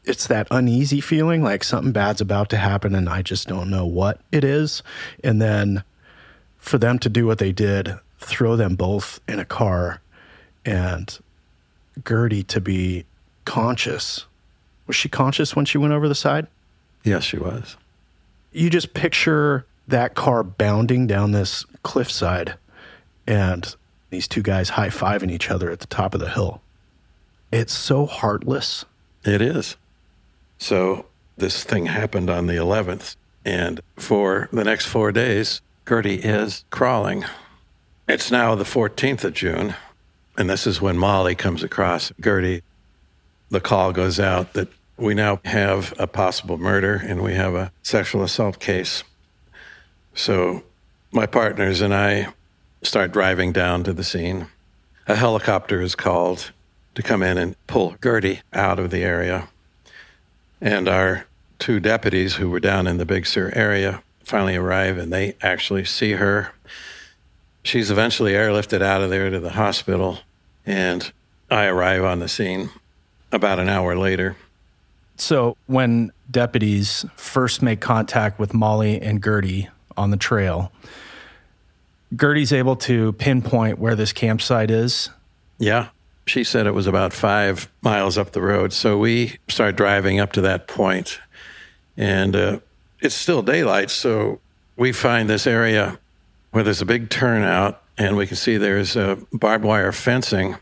It's 0.05 0.25
that 0.27 0.47
uneasy 0.49 1.01
feeling 1.01 1.43
like 1.43 1.65
something 1.65 1.91
bad's 1.91 2.21
about 2.21 2.49
to 2.51 2.57
happen 2.57 2.95
and 2.95 3.09
I 3.09 3.21
just 3.21 3.49
don't 3.49 3.69
know 3.69 3.85
what 3.85 4.21
it 4.31 4.45
is. 4.45 4.81
And 5.21 5.41
then 5.41 5.83
for 6.57 6.77
them 6.77 6.97
to 6.99 7.09
do 7.09 7.27
what 7.27 7.39
they 7.39 7.51
did, 7.51 7.95
throw 8.19 8.55
them 8.55 8.75
both 8.75 9.19
in 9.27 9.39
a 9.39 9.45
car 9.45 10.01
and 10.65 11.19
Gertie 12.07 12.43
to 12.43 12.61
be 12.61 13.05
conscious. 13.43 14.25
Was 14.87 14.95
she 14.95 15.09
conscious 15.09 15.57
when 15.57 15.65
she 15.65 15.77
went 15.77 15.93
over 15.93 16.07
the 16.07 16.15
side? 16.15 16.47
Yes, 17.03 17.25
she 17.25 17.37
was. 17.37 17.75
You 18.53 18.69
just 18.69 18.93
picture 18.93 19.65
that 19.88 20.15
car 20.15 20.44
bounding 20.44 21.08
down 21.08 21.32
this 21.32 21.65
cliffside 21.84 22.56
and 23.25 23.75
these 24.10 24.27
two 24.27 24.41
guys 24.41 24.70
high 24.70 24.89
fiving 24.89 25.32
each 25.32 25.50
other 25.50 25.70
at 25.70 25.79
the 25.79 25.88
top 25.88 26.13
of 26.13 26.20
the 26.22 26.29
hill. 26.29 26.62
It's 27.51 27.74
so 27.74 28.06
heartless. 28.06 28.86
It 29.24 29.41
is. 29.41 29.77
So 30.58 31.06
this 31.38 31.63
thing 31.63 31.86
happened 31.86 32.29
on 32.29 32.48
the 32.48 32.56
11th. 32.56 33.15
And 33.46 33.79
for 33.96 34.50
the 34.51 34.63
next 34.63 34.88
four 34.88 35.12
days, 35.12 35.62
Gertie 35.88 36.15
is 36.15 36.65
crawling. 36.70 37.24
It's 38.08 38.32
now 38.32 38.56
the 38.56 38.65
14th 38.65 39.24
of 39.24 39.34
June. 39.34 39.75
And 40.38 40.50
this 40.50 40.67
is 40.67 40.82
when 40.82 40.98
Molly 40.98 41.36
comes 41.36 41.63
across 41.63 42.12
Gertie. 42.22 42.63
The 43.50 43.62
call 43.62 43.94
goes 43.94 44.20
out 44.20 44.53
that 44.53 44.67
we 44.98 45.13
now 45.13 45.39
have 45.46 45.94
a 45.98 46.08
possible 46.08 46.58
murder 46.58 46.96
and 46.96 47.22
we 47.22 47.36
have 47.36 47.56
a 47.56 47.72
sexual 47.84 48.24
assault 48.24 48.60
case. 48.60 49.03
So 50.17 50.63
my 51.12 51.27
partners 51.27 51.79
and 51.79 51.93
I 51.93 52.33
start 52.81 53.12
driving 53.12 53.51
down 53.51 53.83
to 53.83 53.93
the 53.93 54.03
scene. 54.03 54.47
A 55.07 55.15
helicopter 55.15 55.79
is 55.79 55.93
called 55.93 56.51
to 56.95 57.03
come 57.03 57.21
in 57.21 57.38
and 57.38 57.55
pull 57.67 57.95
Gertie 58.03 58.41
out 58.51 58.79
of 58.79 58.89
the 58.89 59.03
area. 59.03 59.47
And 60.59 60.89
our 60.89 61.27
two 61.59 61.79
deputies 61.79 62.36
who 62.36 62.50
were 62.50 62.59
down 62.59 62.88
in 62.88 62.97
the 62.97 63.05
Big 63.05 63.27
Sur 63.27 63.51
area 63.55 64.01
finally 64.24 64.55
arrive 64.55 64.97
and 64.97 65.13
they 65.13 65.36
actually 65.43 65.86
see 65.86 66.13
her. 66.13 66.51
She's 67.62 67.91
eventually 67.91 68.31
airlifted 68.31 68.81
out 68.81 69.01
of 69.01 69.12
there 69.12 69.29
to 69.29 69.39
the 69.39 69.51
hospital, 69.51 70.19
and 70.65 71.12
I 71.51 71.65
arrive 71.65 72.03
on 72.03 72.19
the 72.19 72.27
scene 72.27 72.71
about 73.31 73.59
an 73.59 73.69
hour 73.69 73.95
later. 73.95 74.36
So, 75.17 75.57
when 75.67 76.12
deputies 76.31 77.05
first 77.17 77.62
make 77.62 77.81
contact 77.81 78.39
with 78.39 78.53
Molly 78.53 79.01
and 79.01 79.24
Gertie 79.24 79.69
on 79.98 80.12
the 80.12 80.18
trail, 80.18 80.72
Gertie's 82.16 82.54
able 82.54 82.75
to 82.77 83.13
pinpoint 83.13 83.80
where 83.80 83.96
this 83.96 84.13
campsite 84.13 84.72
is. 84.72 85.10
Yeah, 85.58 85.89
she 86.25 86.44
said 86.44 86.68
it 86.68 86.72
was 86.72 86.88
about 86.88 87.13
five 87.13 87.70
miles 87.82 88.18
up 88.18 88.32
the 88.32 88.42
road. 88.42 88.74
So 88.74 88.98
we 88.98 89.38
start 89.48 89.75
driving 89.75 90.20
up 90.20 90.34
to 90.34 90.42
that 90.42 90.68
point, 90.68 91.20
and 91.98 92.36
uh, 92.36 92.60
it's 93.01 93.16
still 93.16 93.42
daylight. 93.42 93.89
So 93.89 94.39
we 94.75 94.92
find 94.92 95.30
this 95.30 95.48
area 95.48 96.00
where 96.51 96.63
there's 96.63 96.82
a 96.82 96.86
big 96.86 97.10
turnout, 97.10 97.82
and 97.98 98.16
we 98.16 98.27
can 98.27 98.38
see 98.38 98.58
there's 98.58 98.96
a 98.96 99.18
barbed 99.34 99.66
wire 99.66 99.92
fencing 99.92 100.58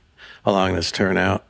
along 0.46 0.76
this 0.76 0.92
turnout, 0.92 1.46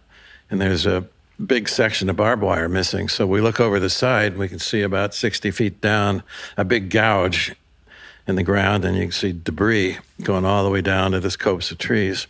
and 0.50 0.60
there's 0.60 0.86
a 0.86 1.08
big 1.46 1.68
section 1.68 2.10
of 2.10 2.16
barbed 2.16 2.42
wire 2.42 2.70
missing. 2.70 3.10
So 3.10 3.28
we 3.28 3.42
look 3.42 3.60
over 3.60 3.80
the 3.80 3.90
side, 3.90 4.34
and 4.34 4.40
we 4.40 4.48
can 4.48 4.60
see 4.60 4.82
about 4.82 5.14
60 5.14 5.52
feet 5.52 5.82
down 5.82 6.24
a 6.58 6.66
big 6.66 6.90
gouge 6.90 7.56
in 8.28 8.36
the 8.36 8.44
ground, 8.44 8.86
and 8.86 8.96
you 8.96 9.04
can 9.04 9.12
see 9.12 9.32
debris 9.32 9.98
going 10.22 10.46
all 10.46 10.64
the 10.64 10.70
way 10.70 10.82
down 10.82 11.12
to 11.12 11.20
this 11.20 11.36
copse 11.36 11.72
of 11.72 11.78
trees. 11.78 12.28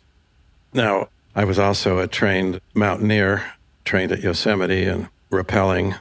Now, 0.74 1.08
I 1.36 1.46
was 1.46 1.60
also 1.60 2.00
a 2.00 2.08
trained 2.08 2.60
mountaineer, 2.74 3.54
trained 3.86 4.12
at 4.12 4.22
Yosemite 4.22 4.84
and 4.84 5.08
rappelling. 5.32 6.00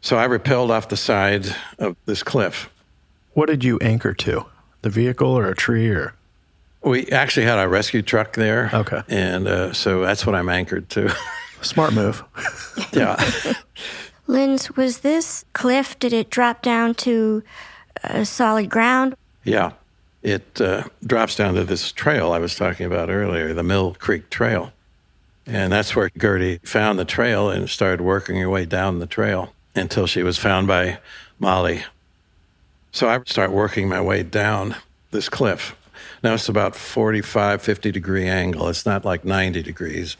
So 0.00 0.16
I 0.16 0.26
rappelled 0.26 0.70
off 0.70 0.88
the 0.88 0.96
side 0.96 1.46
of 1.78 1.96
this 2.06 2.22
cliff. 2.22 2.70
What 3.34 3.46
did 3.46 3.64
you 3.64 3.78
anchor 3.80 4.14
to? 4.14 4.46
The 4.82 4.90
vehicle 4.90 5.28
or 5.28 5.46
a 5.46 5.54
tree 5.54 5.88
or? 5.90 6.14
We 6.82 7.06
actually 7.08 7.46
had 7.46 7.58
a 7.58 7.68
rescue 7.68 8.00
truck 8.00 8.32
there. 8.34 8.70
Okay. 8.72 9.02
And 9.08 9.46
uh, 9.46 9.72
so 9.74 10.00
that's 10.00 10.24
what 10.24 10.34
I'm 10.34 10.48
anchored 10.48 10.88
to. 10.90 11.14
Smart 11.60 11.92
move. 11.92 12.24
yeah. 12.92 13.22
Linz, 14.26 14.74
was 14.76 15.00
this 15.00 15.44
cliff, 15.52 15.98
did 15.98 16.12
it 16.12 16.30
drop 16.30 16.62
down 16.62 16.94
to 16.94 17.42
uh, 18.02 18.24
solid 18.24 18.70
ground? 18.70 19.14
Yeah. 19.44 19.72
It 20.22 20.60
uh, 20.60 20.84
drops 21.04 21.36
down 21.36 21.54
to 21.54 21.64
this 21.64 21.92
trail 21.92 22.32
I 22.32 22.38
was 22.38 22.54
talking 22.54 22.86
about 22.86 23.08
earlier, 23.08 23.54
the 23.54 23.62
Mill 23.62 23.94
Creek 23.94 24.28
Trail. 24.28 24.72
And 25.46 25.72
that's 25.72 25.96
where 25.96 26.10
Gertie 26.10 26.58
found 26.58 26.98
the 26.98 27.04
trail 27.04 27.48
and 27.50 27.68
started 27.68 28.02
working 28.02 28.36
her 28.36 28.50
way 28.50 28.66
down 28.66 28.98
the 28.98 29.06
trail 29.06 29.54
until 29.74 30.06
she 30.06 30.22
was 30.22 30.36
found 30.36 30.66
by 30.66 30.98
Molly. 31.38 31.84
So 32.92 33.08
I 33.08 33.20
start 33.26 33.50
working 33.50 33.88
my 33.88 34.00
way 34.00 34.22
down 34.22 34.76
this 35.10 35.28
cliff. 35.28 35.74
Now 36.22 36.34
it's 36.34 36.48
about 36.48 36.76
45, 36.76 37.62
50 37.62 37.90
degree 37.90 38.28
angle. 38.28 38.68
It's 38.68 38.84
not 38.84 39.04
like 39.04 39.24
90 39.24 39.62
degrees, 39.62 40.16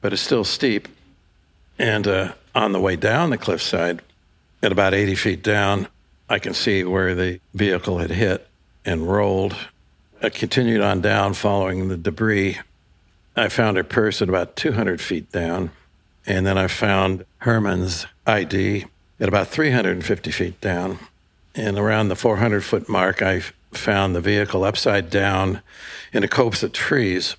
but 0.00 0.12
it's 0.12 0.22
still 0.22 0.44
steep. 0.44 0.88
And 1.78 2.06
uh, 2.08 2.32
on 2.54 2.72
the 2.72 2.80
way 2.80 2.96
down 2.96 3.30
the 3.30 3.38
cliffside, 3.38 4.02
at 4.62 4.72
about 4.72 4.94
80 4.94 5.14
feet 5.14 5.42
down, 5.42 5.88
I 6.28 6.38
can 6.38 6.54
see 6.54 6.84
where 6.84 7.14
the 7.14 7.40
vehicle 7.52 7.98
had 7.98 8.10
hit 8.10 8.48
and 8.84 9.08
rolled. 9.08 9.56
I 10.22 10.26
uh, 10.26 10.30
continued 10.30 10.80
on 10.80 11.00
down 11.00 11.34
following 11.34 11.88
the 11.88 11.96
debris. 11.96 12.58
I 13.36 13.48
found 13.48 13.88
purse 13.88 14.22
at 14.22 14.28
about 14.28 14.56
200 14.56 15.00
feet 15.00 15.30
down. 15.32 15.70
And 16.26 16.46
then 16.46 16.56
I 16.56 16.68
found 16.68 17.24
Herman's 17.38 18.06
ID 18.26 18.86
at 19.20 19.28
about 19.28 19.48
350 19.48 20.30
feet 20.30 20.60
down. 20.60 20.98
And 21.54 21.78
around 21.78 22.08
the 22.08 22.16
400 22.16 22.64
foot 22.64 22.88
mark, 22.88 23.22
I 23.22 23.40
found 23.72 24.14
the 24.14 24.20
vehicle 24.20 24.64
upside 24.64 25.10
down 25.10 25.60
in 26.12 26.24
a 26.24 26.28
copse 26.28 26.62
of 26.62 26.72
trees. 26.72 27.36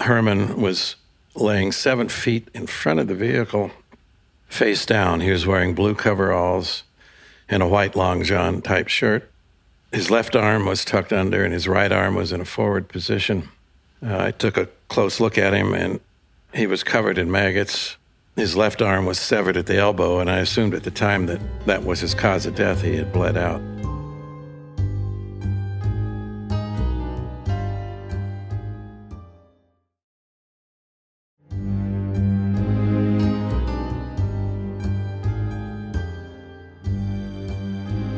Herman 0.00 0.60
was 0.60 0.96
laying 1.34 1.72
seven 1.72 2.08
feet 2.08 2.48
in 2.54 2.66
front 2.66 3.00
of 3.00 3.08
the 3.08 3.14
vehicle, 3.14 3.70
face 4.48 4.84
down. 4.84 5.20
He 5.20 5.30
was 5.30 5.46
wearing 5.46 5.74
blue 5.74 5.94
coveralls 5.94 6.82
and 7.48 7.62
a 7.62 7.68
white 7.68 7.96
long 7.96 8.22
john 8.22 8.62
type 8.62 8.88
shirt. 8.88 9.30
His 9.92 10.08
left 10.08 10.36
arm 10.36 10.66
was 10.66 10.84
tucked 10.84 11.12
under, 11.12 11.44
and 11.44 11.52
his 11.52 11.66
right 11.66 11.90
arm 11.90 12.14
was 12.14 12.30
in 12.30 12.40
a 12.40 12.44
forward 12.44 12.88
position. 12.88 13.48
Uh, 14.00 14.18
I 14.18 14.30
took 14.30 14.56
a 14.56 14.68
close 14.88 15.18
look 15.18 15.36
at 15.36 15.52
him, 15.52 15.74
and 15.74 15.98
he 16.54 16.68
was 16.68 16.84
covered 16.84 17.18
in 17.18 17.28
maggots. 17.28 17.96
His 18.36 18.56
left 18.56 18.80
arm 18.80 19.04
was 19.04 19.18
severed 19.18 19.56
at 19.56 19.66
the 19.66 19.76
elbow, 19.76 20.20
and 20.20 20.30
I 20.30 20.38
assumed 20.38 20.74
at 20.74 20.84
the 20.84 20.92
time 20.92 21.26
that 21.26 21.40
that 21.66 21.84
was 21.84 22.00
his 22.00 22.14
cause 22.14 22.46
of 22.46 22.54
death. 22.54 22.82
He 22.82 22.96
had 22.96 23.12
bled 23.12 23.36
out. 23.36 23.60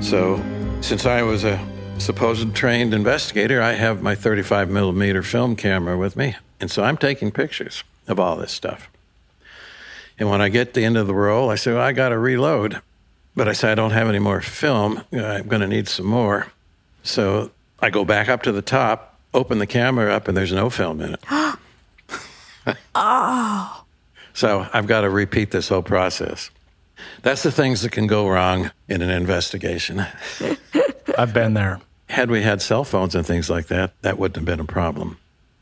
So, 0.02 0.52
since 0.83 1.07
I 1.07 1.23
was 1.23 1.45
a 1.45 1.65
supposed 1.99 2.55
trained 2.55 2.93
investigator, 2.93 3.62
I 3.62 3.73
have 3.73 4.03
my 4.03 4.17
35 4.17 4.69
millimeter 4.69 5.23
film 5.23 5.55
camera 5.55 5.97
with 5.97 6.17
me. 6.17 6.35
And 6.61 6.71
so 6.71 6.83
I'm 6.83 6.97
taking 6.97 7.31
pictures 7.31 7.85
of 8.09 8.19
all 8.19 8.37
this 8.37 8.51
stuff. 8.51 8.89
And 10.19 10.29
when 10.29 10.41
I 10.41 10.49
get 10.49 10.75
to 10.75 10.81
the 10.81 10.85
end 10.85 10.97
of 10.97 11.07
the 11.07 11.15
roll, 11.15 11.51
I 11.51 11.55
say, 11.55 11.73
well, 11.73 11.81
I 11.81 11.93
got 11.93 12.09
to 12.09 12.19
reload. 12.19 12.81
But 13.37 13.49
I 13.49 13.53
say, 13.53 13.71
I 13.71 13.75
don't 13.75 13.93
have 13.93 14.09
any 14.09 14.19
more 14.19 14.41
film. 14.41 15.05
I'm 15.12 15.47
going 15.47 15.62
to 15.62 15.69
need 15.69 15.89
some 15.89 16.07
more. 16.07 16.49
So 17.03 17.53
I 17.81 17.91
go 17.91 18.05
back 18.05 18.29
up 18.29 18.43
to 18.43 18.53
the 18.53 18.62
top, 18.62 19.19
open 19.33 19.59
the 19.59 19.67
camera 19.67 20.12
up, 20.12 20.29
and 20.29 20.37
there's 20.37 20.53
no 20.53 20.69
film 20.69 21.01
in 21.01 21.15
it. 21.15 21.25
oh. 22.95 23.79
So 24.35 24.67
I've 24.73 24.87
got 24.87 25.03
to 25.03 25.11
repeat 25.11 25.51
this 25.51 25.69
whole 25.69 25.83
process. 25.83 26.51
That's 27.23 27.43
the 27.43 27.53
things 27.53 27.83
that 27.83 27.93
can 27.93 28.07
go 28.07 28.29
wrong 28.29 28.71
in 28.89 29.03
an 29.03 29.11
investigation. 29.11 30.05
I've 31.17 31.33
been 31.33 31.55
there. 31.55 31.81
Had 32.09 32.31
we 32.31 32.43
had 32.43 32.61
cell 32.61 32.85
phones 32.85 33.15
and 33.15 33.27
things 33.27 33.49
like 33.49 33.69
that, 33.69 33.93
that 34.03 34.19
wouldn't 34.19 34.37
have 34.37 34.45
been 34.45 34.61
a 34.61 34.71
problem. 34.71 35.19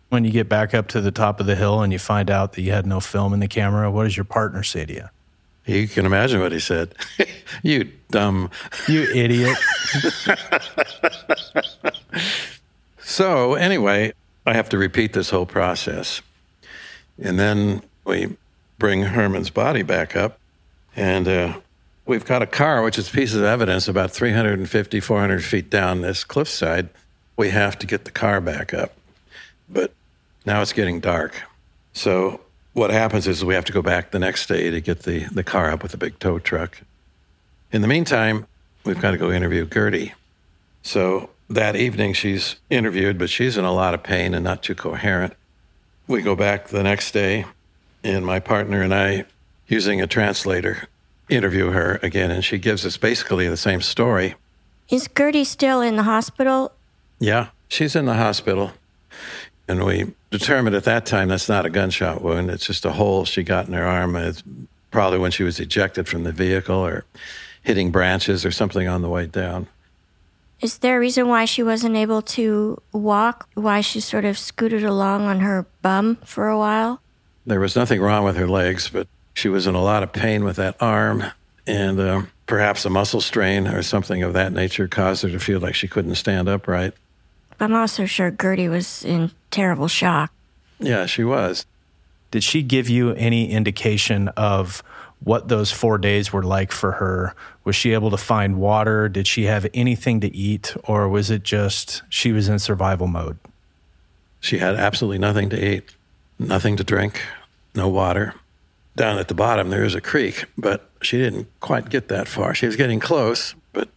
When 0.09 0.25
you 0.25 0.33
get 0.33 0.49
back 0.49 0.75
up 0.75 0.89
to 0.89 1.01
the 1.01 1.13
top 1.13 1.39
of 1.39 1.47
the 1.47 1.55
hill 1.55 1.83
and 1.83 1.93
you 1.93 1.99
find 1.99 2.31
out 2.31 2.55
that 2.55 2.63
you 2.63 2.73
had 2.73 2.87
no 2.87 2.99
film 2.99 3.33
in 3.33 3.41
the 3.41 3.47
camera, 3.47 3.91
what 3.91 4.05
does 4.05 4.17
your 4.17 4.25
partner 4.25 4.63
say 4.63 4.85
to 4.85 4.93
you? 4.93 5.09
You 5.67 5.87
can 5.87 6.07
imagine 6.07 6.41
what 6.41 6.53
he 6.53 6.59
said. 6.59 6.95
you 7.63 7.93
dumb. 8.11 8.51
You 8.89 9.03
idiot. 9.03 9.57
so, 12.99 13.55
anyway, 13.55 14.15
I 14.47 14.55
have 14.55 14.69
to 14.71 14.79
repeat 14.79 15.13
this 15.13 15.31
whole 15.31 15.47
process. 15.47 16.23
And 17.23 17.39
then 17.39 17.83
we 18.05 18.37
bring 18.79 19.03
Herman's 19.03 19.51
body 19.51 19.83
back 19.83 20.17
up, 20.17 20.39
and 20.97 21.29
uh, 21.29 21.61
we've 22.07 22.25
got 22.25 22.43
a 22.43 22.47
car, 22.47 22.83
which 22.83 22.99
is 22.99 23.09
pieces 23.09 23.37
of 23.37 23.45
evidence 23.45 23.89
about 23.89 24.11
350, 24.11 25.01
400 25.01 25.45
feet 25.45 25.71
down 25.71 26.01
this 26.01 26.25
cliffside. 26.25 26.89
We 27.37 27.51
have 27.51 27.79
to 27.79 27.87
get 27.87 28.05
the 28.05 28.11
car 28.11 28.41
back 28.41 28.75
up. 28.75 28.93
But 29.69 29.93
now 30.45 30.61
it's 30.63 30.73
getting 30.73 31.01
dark. 31.01 31.43
So 31.93 32.41
what 32.73 32.91
happens 32.91 33.27
is 33.27 33.45
we 33.45 33.55
have 33.55 33.65
to 33.67 33.73
go 33.73 33.83
back 33.83 34.11
the 34.11 34.19
next 34.19 34.47
day 34.47 34.71
to 34.71 34.81
get 34.81 35.05
the, 35.05 35.25
the 35.27 35.45
car 35.45 35.71
up 35.71 35.83
with 35.83 35.95
a 35.95 35.97
big 35.97 36.19
tow 36.19 36.39
truck. 36.39 36.81
In 37.73 37.83
the 37.83 37.89
meantime, 37.89 38.47
we've 38.85 39.01
got 39.01 39.13
to 39.13 39.19
go 39.19 39.31
interview 39.31 39.67
Gertie. 39.67 40.15
So 40.83 41.31
that 41.49 41.77
evening 41.77 42.13
she's 42.15 42.57
interviewed, 42.71 43.19
but 43.19 43.31
she's 43.31 43.57
in 43.57 43.65
a 43.65 43.73
lot 43.73 43.95
of 43.95 44.03
pain 44.03 44.35
and 44.35 44.45
not 44.45 44.63
too 44.63 44.75
coherent. 44.75 45.35
We 46.07 46.23
go 46.23 46.35
back 46.35 46.69
the 46.69 46.83
next 46.83 47.13
day, 47.13 47.45
and 48.03 48.25
my 48.25 48.41
partner 48.41 48.83
and 48.83 48.95
I, 48.95 49.27
using 49.71 50.01
a 50.01 50.07
translator, 50.07 50.89
interview 51.29 51.71
her 51.71 52.01
again, 52.03 52.31
and 52.31 52.45
she 52.45 52.59
gives 52.59 52.85
us 52.85 52.97
basically 52.97 53.49
the 53.49 53.57
same 53.57 53.81
story. 53.81 54.35
Is 54.91 55.09
Gertie 55.17 55.45
still 55.45 55.81
in 55.81 55.97
the 55.97 56.03
hospital? 56.03 56.73
Yeah, 57.21 57.49
she's 57.69 57.95
in 57.95 58.07
the 58.07 58.15
hospital. 58.15 58.73
And 59.69 59.85
we 59.85 60.13
determined 60.31 60.75
at 60.75 60.83
that 60.85 61.07
time 61.07 61.29
that's 61.29 61.49
not 61.49 61.65
a 61.65 61.71
gunshot 61.71 62.23
wound. 62.23 62.51
It's 62.51 62.67
just 62.67 62.85
a 62.85 62.91
hole 62.91 63.25
she 63.25 63.45
got 63.45 63.69
in 63.69 63.73
her 63.75 63.87
arm. 63.87 64.17
It's 64.17 64.43
probably 64.91 65.21
when 65.21 65.31
she 65.31 65.45
was 65.45 65.61
ejected 65.61 66.09
from 66.09 66.25
the 66.25 66.33
vehicle 66.33 66.85
or 66.85 67.05
hitting 67.63 67.93
branches 67.93 68.45
or 68.45 68.51
something 68.51 68.89
on 68.89 69.03
the 69.03 69.09
way 69.09 69.27
down. 69.27 69.69
Is 70.61 70.79
there 70.79 70.97
a 70.97 71.01
reason 71.01 71.29
why 71.29 71.45
she 71.45 71.63
wasn't 71.63 71.95
able 71.95 72.21
to 72.23 72.83
walk? 72.93 73.49
Why 73.55 73.81
she 73.81 74.01
sort 74.01 74.25
of 74.25 74.37
scooted 74.37 74.83
along 74.83 75.27
on 75.27 75.41
her 75.41 75.67
bum 75.83 76.17
for 76.25 76.49
a 76.49 76.59
while? 76.59 77.01
There 77.47 77.61
was 77.61 77.77
nothing 77.77 78.01
wrong 78.01 78.25
with 78.25 78.37
her 78.37 78.49
legs, 78.49 78.89
but 78.89 79.07
she 79.35 79.49
was 79.49 79.67
in 79.67 79.75
a 79.75 79.83
lot 79.83 80.03
of 80.03 80.13
pain 80.13 80.45
with 80.45 80.57
that 80.57 80.77
arm, 80.81 81.25
and 81.67 82.01
uh, 82.01 82.23
perhaps 82.47 82.85
a 82.85 82.91
muscle 82.91 83.21
strain 83.21 83.67
or 83.67 83.83
something 83.83 84.23
of 84.23 84.33
that 84.33 84.53
nature 84.53 84.89
caused 84.89 85.23
her 85.23 85.31
to 85.31 85.39
feel 85.39 85.61
like 85.61 85.75
she 85.75 85.89
couldn't 85.89 86.17
stand 86.17 86.49
upright. 86.49 86.95
I'm 87.61 87.75
also 87.75 88.07
sure 88.07 88.31
Gertie 88.31 88.69
was 88.69 89.05
in 89.05 89.31
terrible 89.51 89.89
shock. 89.89 90.33
Yeah, 90.79 91.07
she 91.07 91.25
was. 91.25 91.67
Did 92.31 92.43
she 92.43 92.63
give 92.63 92.89
you 92.89 93.13
any 93.13 93.51
indication 93.51 94.29
of 94.29 94.83
what 95.23 95.49
those 95.49 95.71
four 95.71 95.99
days 95.99 96.33
were 96.33 96.43
like 96.43 96.73
for 96.73 96.93
her? 96.93 97.35
Was 97.65 97.77
she 97.77 97.93
able 97.93 98.11
to 98.11 98.17
find 98.17 98.57
water? 98.57 99.09
Did 99.09 99.27
she 99.27 99.45
have 99.45 99.67
anything 99.75 100.21
to 100.21 100.35
eat? 100.35 100.75
Or 100.85 101.09
was 101.09 101.31
it 101.31 101.43
just 101.43 102.03
she 102.09 102.33
was 102.33 102.49
in 102.49 102.59
survival 102.59 103.07
mode? 103.07 103.37
She 104.41 104.59
had 104.59 104.77
absolutely 104.77 105.19
nothing 105.19 105.51
to 105.51 105.63
eat, 105.63 105.95
nothing 106.39 106.77
to 106.77 106.85
drink, 106.85 107.21
no 107.75 107.89
water. 107.89 108.35
Down 108.97 109.19
at 109.19 109.29
the 109.29 109.35
bottom, 109.35 109.71
there 109.71 109.85
is 109.85 109.95
a 109.95 110.01
creek, 110.01 110.45
but 110.59 110.91
she 111.01 111.17
didn't 111.19 111.49
quite 111.61 111.89
get 111.89 112.09
that 112.09 112.29
far. 112.29 112.55
She 112.55 112.67
was 112.67 112.77
getting 112.77 113.01
close, 113.01 113.55
but 113.73 113.89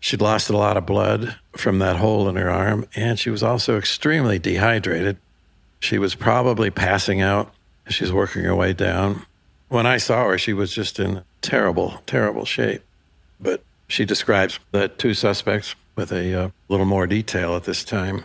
she'd 0.00 0.20
lost 0.20 0.50
a 0.50 0.56
lot 0.56 0.76
of 0.76 0.84
blood 0.84 1.36
from 1.56 1.78
that 1.78 1.96
hole 1.96 2.28
in 2.28 2.36
her 2.36 2.50
arm, 2.50 2.86
and 2.94 3.18
she 3.18 3.30
was 3.30 3.42
also 3.42 3.78
extremely 3.78 4.38
dehydrated. 4.38 5.16
She 5.80 5.98
was 5.98 6.14
probably 6.14 6.70
passing 6.70 7.20
out 7.20 7.52
as 7.86 7.94
she's 7.94 8.12
working 8.12 8.44
her 8.44 8.54
way 8.54 8.72
down. 8.72 9.24
When 9.68 9.86
I 9.86 9.96
saw 9.96 10.28
her, 10.28 10.38
she 10.38 10.52
was 10.52 10.72
just 10.72 10.98
in 10.98 11.22
terrible, 11.40 12.02
terrible 12.06 12.44
shape. 12.44 12.82
But 13.40 13.62
she 13.88 14.04
describes 14.04 14.58
the 14.70 14.88
two 14.88 15.14
suspects 15.14 15.74
with 15.96 16.12
a 16.12 16.34
uh, 16.34 16.48
little 16.68 16.86
more 16.86 17.06
detail 17.06 17.56
at 17.56 17.64
this 17.64 17.84
time. 17.84 18.24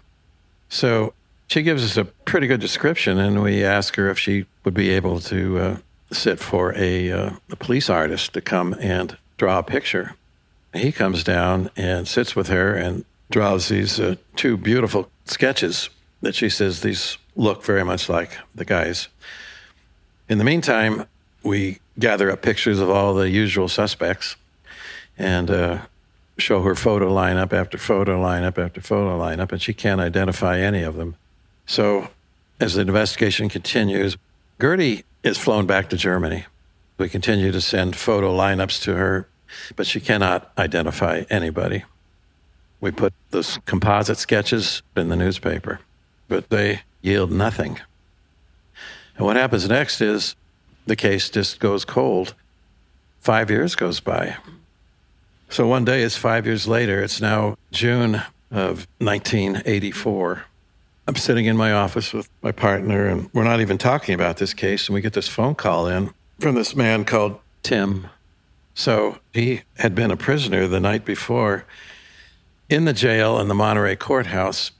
So 0.69 1.13
she 1.47 1.61
gives 1.61 1.83
us 1.83 1.97
a 1.97 2.05
pretty 2.05 2.47
good 2.47 2.59
description, 2.59 3.17
and 3.17 3.41
we 3.41 3.63
ask 3.63 3.95
her 3.95 4.09
if 4.09 4.19
she 4.19 4.45
would 4.63 4.73
be 4.73 4.89
able 4.89 5.19
to 5.21 5.57
uh, 5.57 5.77
sit 6.11 6.39
for 6.39 6.73
a, 6.75 7.11
uh, 7.11 7.31
a 7.51 7.55
police 7.55 7.89
artist 7.89 8.33
to 8.33 8.41
come 8.41 8.75
and 8.79 9.17
draw 9.37 9.59
a 9.59 9.63
picture. 9.63 10.15
He 10.73 10.91
comes 10.91 11.23
down 11.23 11.69
and 11.75 12.07
sits 12.07 12.35
with 12.35 12.47
her 12.47 12.73
and 12.73 13.05
draws 13.29 13.69
these 13.69 13.99
uh, 13.99 14.15
two 14.35 14.57
beautiful 14.57 15.09
sketches 15.25 15.89
that 16.21 16.35
she 16.35 16.49
says 16.49 16.81
these 16.81 17.17
look 17.35 17.63
very 17.63 17.83
much 17.83 18.09
like 18.09 18.37
the 18.55 18.65
guys. 18.65 19.07
In 20.29 20.37
the 20.37 20.43
meantime, 20.43 21.05
we 21.43 21.79
gather 21.99 22.31
up 22.31 22.41
pictures 22.41 22.79
of 22.79 22.89
all 22.89 23.13
the 23.13 23.29
usual 23.29 23.67
suspects 23.67 24.35
and 25.17 25.49
uh, 25.49 25.79
show 26.37 26.61
her 26.61 26.75
photo 26.75 27.09
lineup 27.13 27.53
after 27.53 27.77
photo 27.77 28.21
lineup 28.21 28.57
after 28.57 28.81
photo 28.81 29.17
lineup, 29.17 29.51
and 29.51 29.61
she 29.61 29.73
can't 29.73 30.01
identify 30.01 30.59
any 30.59 30.83
of 30.83 30.95
them. 30.95 31.15
So, 31.65 32.09
as 32.59 32.75
the 32.75 32.81
investigation 32.81 33.49
continues, 33.49 34.17
Gertie 34.59 35.03
is 35.23 35.37
flown 35.37 35.65
back 35.65 35.89
to 35.89 35.97
Germany. 35.97 36.45
We 36.97 37.09
continue 37.09 37.51
to 37.51 37.61
send 37.61 37.95
photo 37.95 38.35
lineups 38.35 38.81
to 38.83 38.95
her, 38.95 39.27
but 39.75 39.87
she 39.87 39.99
cannot 39.99 40.51
identify 40.57 41.23
anybody. 41.29 41.83
We 42.79 42.91
put 42.91 43.13
those 43.31 43.59
composite 43.65 44.17
sketches 44.17 44.81
in 44.95 45.09
the 45.09 45.15
newspaper, 45.15 45.79
but 46.27 46.49
they 46.49 46.81
yield 47.01 47.31
nothing. 47.31 47.79
And 49.17 49.25
what 49.25 49.35
happens 49.35 49.67
next 49.67 50.01
is 50.01 50.35
the 50.85 50.95
case 50.95 51.29
just 51.29 51.59
goes 51.59 51.85
cold. 51.85 52.33
Five 53.19 53.49
years 53.49 53.75
goes 53.75 53.99
by. 53.99 54.37
So 55.49 55.67
one 55.67 55.85
day, 55.85 56.03
it's 56.03 56.17
five 56.17 56.45
years 56.45 56.67
later. 56.67 57.01
It's 57.01 57.21
now 57.21 57.57
June 57.71 58.21
of 58.51 58.87
1984. 58.99 60.43
I'm 61.07 61.15
sitting 61.15 61.45
in 61.45 61.55
my 61.55 61.71
office 61.71 62.13
with 62.13 62.29
my 62.41 62.51
partner, 62.51 63.07
and 63.07 63.29
we're 63.33 63.45
not 63.45 63.61
even 63.61 63.77
talking 63.77 64.13
about 64.13 64.37
this 64.37 64.53
case. 64.53 64.87
And 64.87 64.93
we 64.93 65.01
get 65.01 65.13
this 65.13 65.29
phone 65.29 65.55
call 65.55 65.87
in 65.87 66.11
from 66.39 66.55
this 66.55 66.75
man 66.75 67.05
called 67.05 67.39
Tim. 67.63 68.07
So 68.75 69.19
he 69.33 69.61
had 69.77 69.95
been 69.95 70.11
a 70.11 70.17
prisoner 70.17 70.67
the 70.67 70.81
night 70.81 71.05
before 71.05 71.65
in 72.69 72.85
the 72.85 72.93
jail 72.93 73.39
in 73.39 73.47
the 73.47 73.55
Monterey 73.55 73.95
courthouse. 73.95 74.71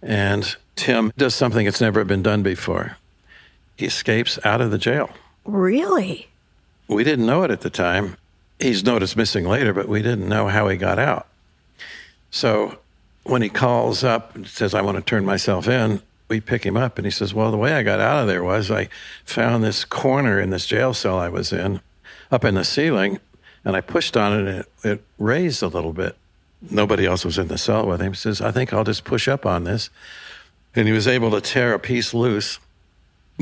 And 0.00 0.54
Tim 0.76 1.12
does 1.16 1.34
something 1.34 1.64
that's 1.64 1.80
never 1.80 2.04
been 2.04 2.22
done 2.22 2.42
before. 2.42 2.96
He 3.76 3.86
escapes 3.86 4.38
out 4.44 4.60
of 4.60 4.70
the 4.70 4.78
jail. 4.78 5.10
Really? 5.44 6.28
We 6.86 7.02
didn't 7.02 7.26
know 7.26 7.42
it 7.42 7.50
at 7.50 7.62
the 7.62 7.70
time. 7.70 8.16
He's 8.60 8.84
noticed 8.84 9.16
missing 9.16 9.44
later, 9.44 9.72
but 9.72 9.88
we 9.88 10.02
didn't 10.02 10.28
know 10.28 10.46
how 10.46 10.68
he 10.68 10.76
got 10.76 11.00
out. 11.00 11.26
So 12.30 12.78
when 13.24 13.42
he 13.42 13.48
calls 13.48 14.04
up 14.04 14.34
and 14.34 14.46
says, 14.46 14.74
I 14.74 14.82
want 14.82 14.96
to 14.96 15.02
turn 15.02 15.24
myself 15.24 15.66
in, 15.66 16.02
we 16.28 16.40
pick 16.40 16.64
him 16.64 16.76
up 16.76 16.98
and 16.98 17.06
he 17.06 17.10
says, 17.10 17.34
Well, 17.34 17.50
the 17.50 17.56
way 17.56 17.74
I 17.74 17.82
got 17.82 18.00
out 18.00 18.22
of 18.22 18.26
there 18.26 18.42
was 18.44 18.70
I 18.70 18.88
found 19.24 19.62
this 19.62 19.84
corner 19.84 20.40
in 20.40 20.50
this 20.50 20.66
jail 20.66 20.94
cell 20.94 21.18
I 21.18 21.28
was 21.28 21.52
in 21.52 21.80
up 22.30 22.44
in 22.44 22.54
the 22.54 22.64
ceiling 22.64 23.20
and 23.64 23.76
I 23.76 23.80
pushed 23.80 24.16
on 24.16 24.32
it 24.32 24.38
and 24.38 24.48
it, 24.48 24.68
it 24.84 25.04
raised 25.18 25.62
a 25.62 25.68
little 25.68 25.92
bit. 25.92 26.16
Nobody 26.70 27.06
else 27.06 27.24
was 27.24 27.38
in 27.38 27.48
the 27.48 27.58
cell 27.58 27.86
with 27.86 28.00
him. 28.00 28.12
He 28.12 28.16
says, 28.16 28.40
I 28.40 28.50
think 28.50 28.72
I'll 28.72 28.84
just 28.84 29.04
push 29.04 29.28
up 29.28 29.44
on 29.44 29.64
this. 29.64 29.90
And 30.74 30.86
he 30.86 30.92
was 30.92 31.06
able 31.06 31.30
to 31.30 31.40
tear 31.40 31.74
a 31.74 31.78
piece 31.78 32.14
loose, 32.14 32.58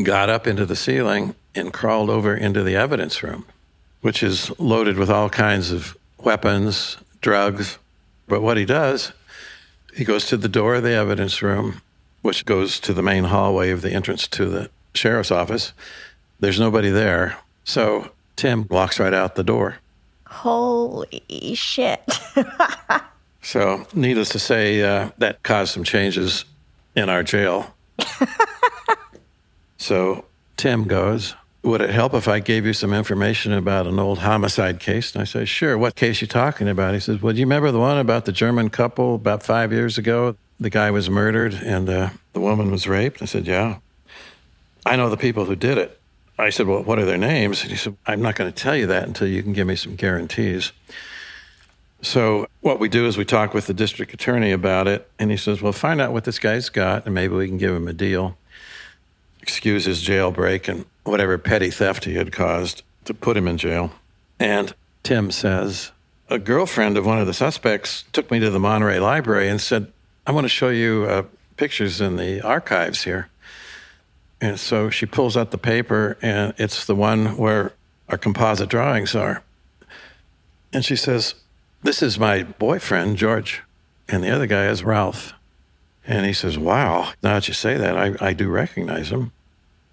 got 0.03 0.29
up 0.29 0.47
into 0.47 0.67
the 0.67 0.77
ceiling, 0.77 1.35
and 1.55 1.73
crawled 1.73 2.11
over 2.11 2.35
into 2.35 2.63
the 2.63 2.77
evidence 2.77 3.23
room, 3.23 3.47
which 4.01 4.23
is 4.23 4.51
loaded 4.59 4.99
with 4.99 5.09
all 5.09 5.31
kinds 5.31 5.71
of 5.71 5.97
weapons, 6.19 6.99
drugs. 7.21 7.79
But 8.29 8.43
what 8.43 8.57
he 8.57 8.65
does, 8.65 9.13
he 9.95 10.05
goes 10.05 10.27
to 10.27 10.37
the 10.37 10.49
door 10.49 10.77
of 10.77 10.83
the 10.83 10.93
evidence 10.93 11.43
room, 11.43 11.83
which 12.23 12.45
goes 12.45 12.81
to 12.81 12.93
the 12.95 13.03
main 13.03 13.25
hallway 13.25 13.71
of 13.71 13.83
the 13.83 13.93
entrance 13.93 14.27
to 14.29 14.47
the 14.47 14.71
sheriff's 14.95 15.31
office. 15.31 15.73
There's 16.41 16.61
nobody 16.61 16.91
there. 16.91 17.39
So 17.65 18.13
Tim 18.37 18.67
walks 18.69 18.99
right 18.99 19.15
out 19.15 19.35
the 19.35 19.45
door. 19.45 19.77
Holy 20.27 21.55
shit. 21.55 22.03
So, 23.43 23.87
needless 23.93 24.29
to 24.31 24.39
say, 24.39 24.83
uh, 24.83 25.11
that 25.19 25.43
caused 25.43 25.75
some 25.75 25.83
changes 25.83 26.45
in 26.95 27.09
our 27.09 27.25
jail. 27.25 27.75
so, 29.79 30.25
Tim 30.57 30.85
goes, 30.85 31.35
Would 31.63 31.81
it 31.81 31.91
help 31.91 32.13
if 32.15 32.27
I 32.27 32.41
gave 32.41 32.67
you 32.67 32.73
some 32.73 32.93
information 32.93 33.53
about 33.53 33.87
an 33.87 34.01
old 34.01 34.19
homicide 34.19 34.81
case? 34.81 35.13
And 35.13 35.23
I 35.23 35.25
say, 35.25 35.45
Sure. 35.45 35.79
What 35.79 35.95
case 35.95 36.21
you 36.21 36.27
talking 36.27 36.69
about? 36.69 36.95
He 36.95 37.01
says, 37.01 37.23
Well, 37.23 37.33
do 37.33 37.39
you 37.39 37.47
remember 37.47 37.71
the 37.71 37.79
one 37.79 37.99
about 37.99 38.25
the 38.25 38.33
German 38.33 38.69
couple 38.69 39.15
about 39.15 39.45
five 39.45 39.73
years 39.73 39.97
ago? 39.97 40.37
The 40.59 40.71
guy 40.71 40.91
was 40.91 41.09
murdered 41.09 41.55
and 41.55 41.89
uh, 41.89 42.11
the 42.33 42.41
woman 42.41 42.71
was 42.73 42.89
raped. 42.89 43.23
I 43.23 43.27
said, 43.27 43.47
Yeah. 43.47 43.79
I 44.85 44.97
know 44.97 45.09
the 45.09 45.17
people 45.17 45.45
who 45.45 45.55
did 45.55 45.79
it. 45.79 46.01
I 46.37 46.51
said, 46.51 46.67
Well, 46.67 46.83
what 46.83 46.99
are 46.99 47.05
their 47.05 47.17
names? 47.17 47.63
And 47.63 47.71
he 47.71 47.77
said, 47.77 47.97
I'm 48.07 48.21
not 48.23 48.35
going 48.35 48.53
to 48.53 48.63
tell 48.63 48.75
you 48.75 48.89
that 48.89 49.07
until 49.07 49.29
you 49.29 49.43
can 49.45 49.53
give 49.53 49.69
me 49.69 49.77
some 49.77 49.95
guarantees. 49.95 50.73
So, 52.05 52.49
what 52.63 52.81
we 52.81 52.89
do 52.89 53.07
is 53.07 53.17
we 53.17 53.25
talk 53.25 53.55
with 53.55 53.69
the 53.69 53.75
district 53.75 54.13
attorney 54.13 54.51
about 54.51 54.89
it, 54.89 55.09
and 55.21 55.31
he 55.31 55.37
says, 55.37 55.63
Well, 55.63 55.73
find 55.73 56.01
out 56.01 56.13
what 56.13 56.25
this 56.25 56.41
guy's 56.41 56.69
got, 56.69 57.07
and 57.07 57.15
maybe 57.15 57.37
we 57.37 57.47
can 57.47 57.59
give 57.59 57.73
him 57.73 57.87
a 57.87 57.93
deal. 57.93 58.37
Excuse 59.41 59.85
his 59.85 60.03
jailbreak 60.03 60.69
and 60.69 60.85
whatever 61.05 61.39
petty 61.39 61.71
theft 61.71 62.05
he 62.05 62.15
had 62.15 62.33
caused 62.33 62.83
to 63.05 63.15
put 63.15 63.37
him 63.37 63.49
in 63.49 63.59
jail. 63.59 63.93
And 64.39 64.75
Tim 65.03 65.31
says, 65.31 65.93
A 66.29 66.39
girlfriend 66.39 66.97
of 66.97 67.07
one 67.07 67.19
of 67.19 67.27
the 67.27 67.35
suspects 67.35 68.05
took 68.13 68.31
me 68.31 68.41
to 68.41 68.51
the 68.51 68.61
Monterey 68.61 68.99
Library 68.99 69.49
and 69.49 69.61
said, 69.61 69.93
I 70.27 70.33
want 70.33 70.45
to 70.45 70.49
show 70.49 70.69
you 70.69 71.07
uh, 71.09 71.23
pictures 71.57 72.01
in 72.01 72.17
the 72.17 72.41
archives 72.41 73.05
here. 73.05 73.29
And 74.41 74.59
so 74.59 74.91
she 74.91 75.07
pulls 75.07 75.37
out 75.37 75.53
the 75.53 75.59
paper, 75.59 76.19
and 76.21 76.53
it's 76.59 76.85
the 76.85 76.97
one 76.97 77.37
where 77.37 77.73
our 78.09 78.19
composite 78.19 78.69
drawings 78.69 79.15
are. 79.15 79.43
And 80.73 80.85
she 80.85 80.97
says, 80.97 81.35
This 81.83 82.03
is 82.03 82.19
my 82.19 82.43
boyfriend, 82.43 83.17
George. 83.19 83.63
And 84.09 84.25
the 84.25 84.31
other 84.31 84.47
guy 84.47 84.67
is 84.67 84.83
Ralph. 84.83 85.33
And 86.07 86.27
he 86.27 86.33
says, 86.33 86.59
Wow, 86.59 87.13
now 87.23 87.35
that 87.35 87.49
you 87.49 87.55
say 87.55 87.77
that, 87.77 87.97
I, 87.97 88.15
I 88.21 88.33
do 88.33 88.49
recognize 88.49 89.11
him. 89.11 89.33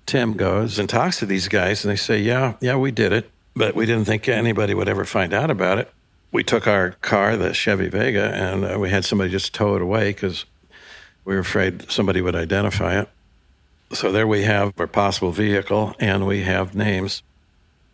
Tim 0.10 0.34
goes 0.34 0.80
and 0.80 0.90
talks 0.90 1.20
to 1.20 1.28
these 1.28 1.48
guys, 1.48 1.86
and 1.86 1.92
they 1.92 1.96
say, 1.96 2.20
Yeah, 2.20 2.56
yeah, 2.62 2.76
we 2.78 2.90
did 2.90 3.14
it, 3.14 3.30
but 3.56 3.76
we 3.76 3.86
didn't 3.86 4.06
think 4.06 4.28
anybody 4.28 4.74
would 4.74 4.90
ever 4.90 5.06
find 5.06 5.36
out 5.36 5.52
about 5.52 5.78
it. 5.78 5.92
We 6.32 6.44
took 6.44 6.66
our 6.66 6.94
car, 7.04 7.38
the 7.38 7.54
Chevy 7.54 7.90
Vega, 7.90 8.34
and 8.34 8.66
uh, 8.66 8.80
we 8.80 8.90
had 8.90 9.06
somebody 9.06 9.30
just 9.30 9.54
tow 9.54 9.76
it 9.76 9.84
away 9.84 10.10
because 10.10 10.46
we 11.26 11.36
were 11.36 11.42
afraid 11.42 11.92
somebody 11.92 12.22
would 12.22 12.36
identify 12.36 13.00
it. 13.00 13.08
So 13.92 14.12
there 14.12 14.26
we 14.26 14.46
have 14.46 14.74
our 14.80 14.88
possible 14.88 15.32
vehicle 15.32 15.94
and 16.00 16.26
we 16.26 16.42
have 16.42 16.74
names. 16.74 17.22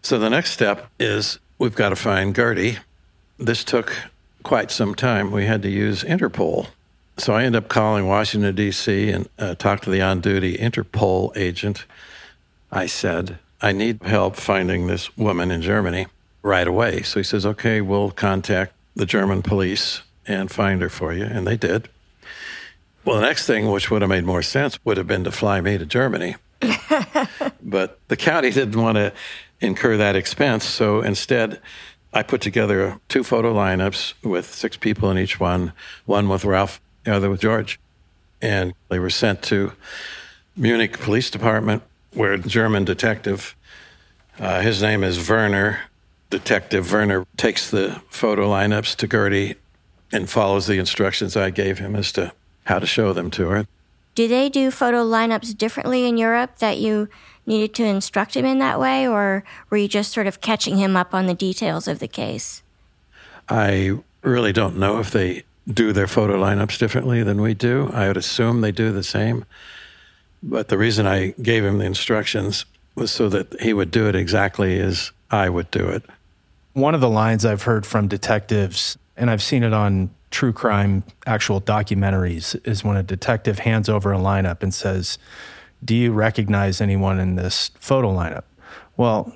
So 0.02 0.18
the 0.18 0.30
next 0.30 0.52
step 0.52 0.90
is 0.98 1.40
we've 1.60 1.76
got 1.76 1.90
to 1.90 1.98
find 1.98 2.34
Gertie. 2.34 2.78
This 3.38 3.66
took 3.66 3.94
quite 4.44 4.72
some 4.72 4.96
time. 4.96 5.32
We 5.32 5.48
had 5.48 5.62
to 5.64 5.70
use 5.70 6.02
Interpol. 6.06 6.68
So 7.18 7.34
I 7.34 7.44
end 7.44 7.56
up 7.56 7.70
calling 7.70 8.08
Washington, 8.08 8.54
D.C., 8.56 9.10
and 9.10 9.30
uh, 9.40 9.56
talk 9.56 9.82
to 9.82 9.90
the 9.90 10.02
on 10.02 10.20
duty 10.20 10.58
Interpol 10.58 11.36
agent. 11.38 11.86
I 12.72 12.88
said, 12.88 13.40
I 13.62 13.72
need 13.72 14.04
help 14.04 14.36
finding 14.36 14.88
this 14.88 15.16
woman 15.18 15.50
in 15.50 15.62
Germany 15.62 16.08
right 16.44 16.68
away. 16.68 17.04
So 17.04 17.20
he 17.20 17.24
says, 17.24 17.46
okay, 17.46 17.80
we'll 17.80 18.12
contact 18.12 18.74
the 18.96 19.06
German 19.06 19.42
police 19.42 20.02
and 20.28 20.52
find 20.52 20.82
her 20.82 20.90
for 20.90 21.14
you. 21.14 21.24
And 21.24 21.48
they 21.48 21.56
did. 21.56 21.90
Well, 23.06 23.18
the 23.18 23.22
next 23.22 23.48
thing, 23.48 23.72
which 23.72 23.90
would 23.90 24.02
have 24.02 24.10
made 24.10 24.26
more 24.26 24.42
sense, 24.42 24.78
would 24.84 24.98
have 24.98 25.08
been 25.08 25.24
to 25.24 25.32
fly 25.32 25.62
me 25.62 25.78
to 25.78 25.86
Germany. 25.86 26.36
but 27.62 28.00
the 28.08 28.18
county 28.18 28.52
didn't 28.52 28.82
want 28.82 28.98
to 28.98 29.14
incur 29.62 29.96
that 29.98 30.16
expense. 30.16 30.66
So 30.66 31.02
instead, 31.02 31.62
I 32.14 32.24
put 32.24 32.42
together 32.42 33.00
two 33.08 33.24
photo 33.24 33.54
lineups 33.54 34.14
with 34.24 34.54
six 34.54 34.76
people 34.76 35.12
in 35.12 35.18
each 35.18 35.40
one, 35.40 35.74
one 36.06 36.30
with 36.30 36.46
Ralph, 36.46 36.82
the 37.06 37.16
other 37.16 37.30
with 37.30 37.42
George. 37.42 37.80
And 38.42 38.74
they 38.90 39.00
were 39.00 39.10
sent 39.10 39.42
to 39.44 39.72
Munich 40.58 41.00
Police 41.00 41.30
Department, 41.30 41.84
where 42.14 42.34
a 42.34 42.38
German 42.38 42.84
detective, 42.84 43.56
uh, 44.38 44.62
his 44.62 44.82
name 44.82 45.04
is 45.04 45.30
Werner, 45.30 45.80
Detective 46.30 46.92
Werner 46.92 47.26
takes 47.38 47.70
the 47.70 48.02
photo 48.10 48.50
lineups 48.50 48.96
to 48.98 49.08
Gertie 49.08 49.56
and 50.12 50.30
follows 50.30 50.68
the 50.68 50.80
instructions 50.80 51.38
I 51.38 51.50
gave 51.50 51.80
him 51.80 51.96
as 51.96 52.12
to 52.14 52.34
how 52.66 52.80
to 52.80 52.86
show 52.86 53.14
them 53.14 53.30
to 53.32 53.48
her. 53.50 53.68
Do 54.16 54.28
they 54.28 54.50
do 54.50 54.72
photo 54.72 55.04
lineups 55.04 55.58
differently 55.58 56.06
in 56.06 56.18
Europe 56.18 56.58
that 56.60 56.78
you 56.78 57.10
needed 57.46 57.76
to 57.76 57.86
instruct 57.86 58.36
him 58.36 58.46
in 58.46 58.60
that 58.60 58.80
way, 58.80 59.08
or 59.08 59.44
were 59.70 59.78
you 59.78 59.88
just 59.88 60.12
sort 60.12 60.26
of 60.26 60.42
catching 60.42 60.78
him 60.78 60.98
up 60.98 61.14
on 61.14 61.28
the 61.28 61.34
details 61.34 61.88
of 61.88 62.00
the 62.00 62.08
case? 62.08 62.64
I 63.48 64.00
really 64.22 64.52
don't 64.52 64.78
know 64.78 65.00
if 65.00 65.12
they 65.12 65.44
do 65.68 65.92
their 65.94 66.08
photo 66.08 66.38
lineups 66.38 66.78
differently 66.78 67.24
than 67.24 67.42
we 67.42 67.54
do. 67.54 67.90
I 67.94 68.08
would 68.08 68.18
assume 68.18 68.62
they 68.62 68.72
do 68.72 68.92
the 68.92 69.04
same. 69.04 69.46
But 70.44 70.70
the 70.70 70.78
reason 70.78 71.08
I 71.08 71.34
gave 71.42 71.66
him 71.66 71.80
the 71.80 71.86
instructions 71.86 72.66
was 72.94 73.12
so 73.12 73.30
that 73.30 73.60
he 73.60 73.74
would 73.74 73.92
do 73.92 74.08
it 74.08 74.16
exactly 74.16 74.80
as 74.80 75.12
I 75.32 75.50
would 75.50 75.72
do 75.72 75.88
it. 75.88 76.04
One 76.74 76.94
of 76.94 77.02
the 77.02 77.10
lines 77.10 77.46
I've 77.46 77.64
heard 77.64 77.86
from 77.86 78.08
detectives, 78.08 78.98
and 79.18 79.30
I've 79.32 79.42
seen 79.42 79.64
it 79.64 79.74
on 79.74 80.10
true 80.30 80.54
crime 80.54 81.04
actual 81.26 81.62
documentaries, 81.62 82.56
is 82.68 82.84
when 82.84 82.98
a 82.98 83.04
detective 83.04 83.60
hands 83.60 83.90
over 83.90 84.14
a 84.14 84.18
lineup 84.18 84.62
and 84.62 84.74
says, 84.74 85.18
Do 85.84 85.96
you 85.96 86.12
recognize 86.12 86.80
anyone 86.80 87.20
in 87.20 87.36
this 87.36 87.72
photo 87.80 88.14
lineup? 88.14 88.44
Well, 88.98 89.34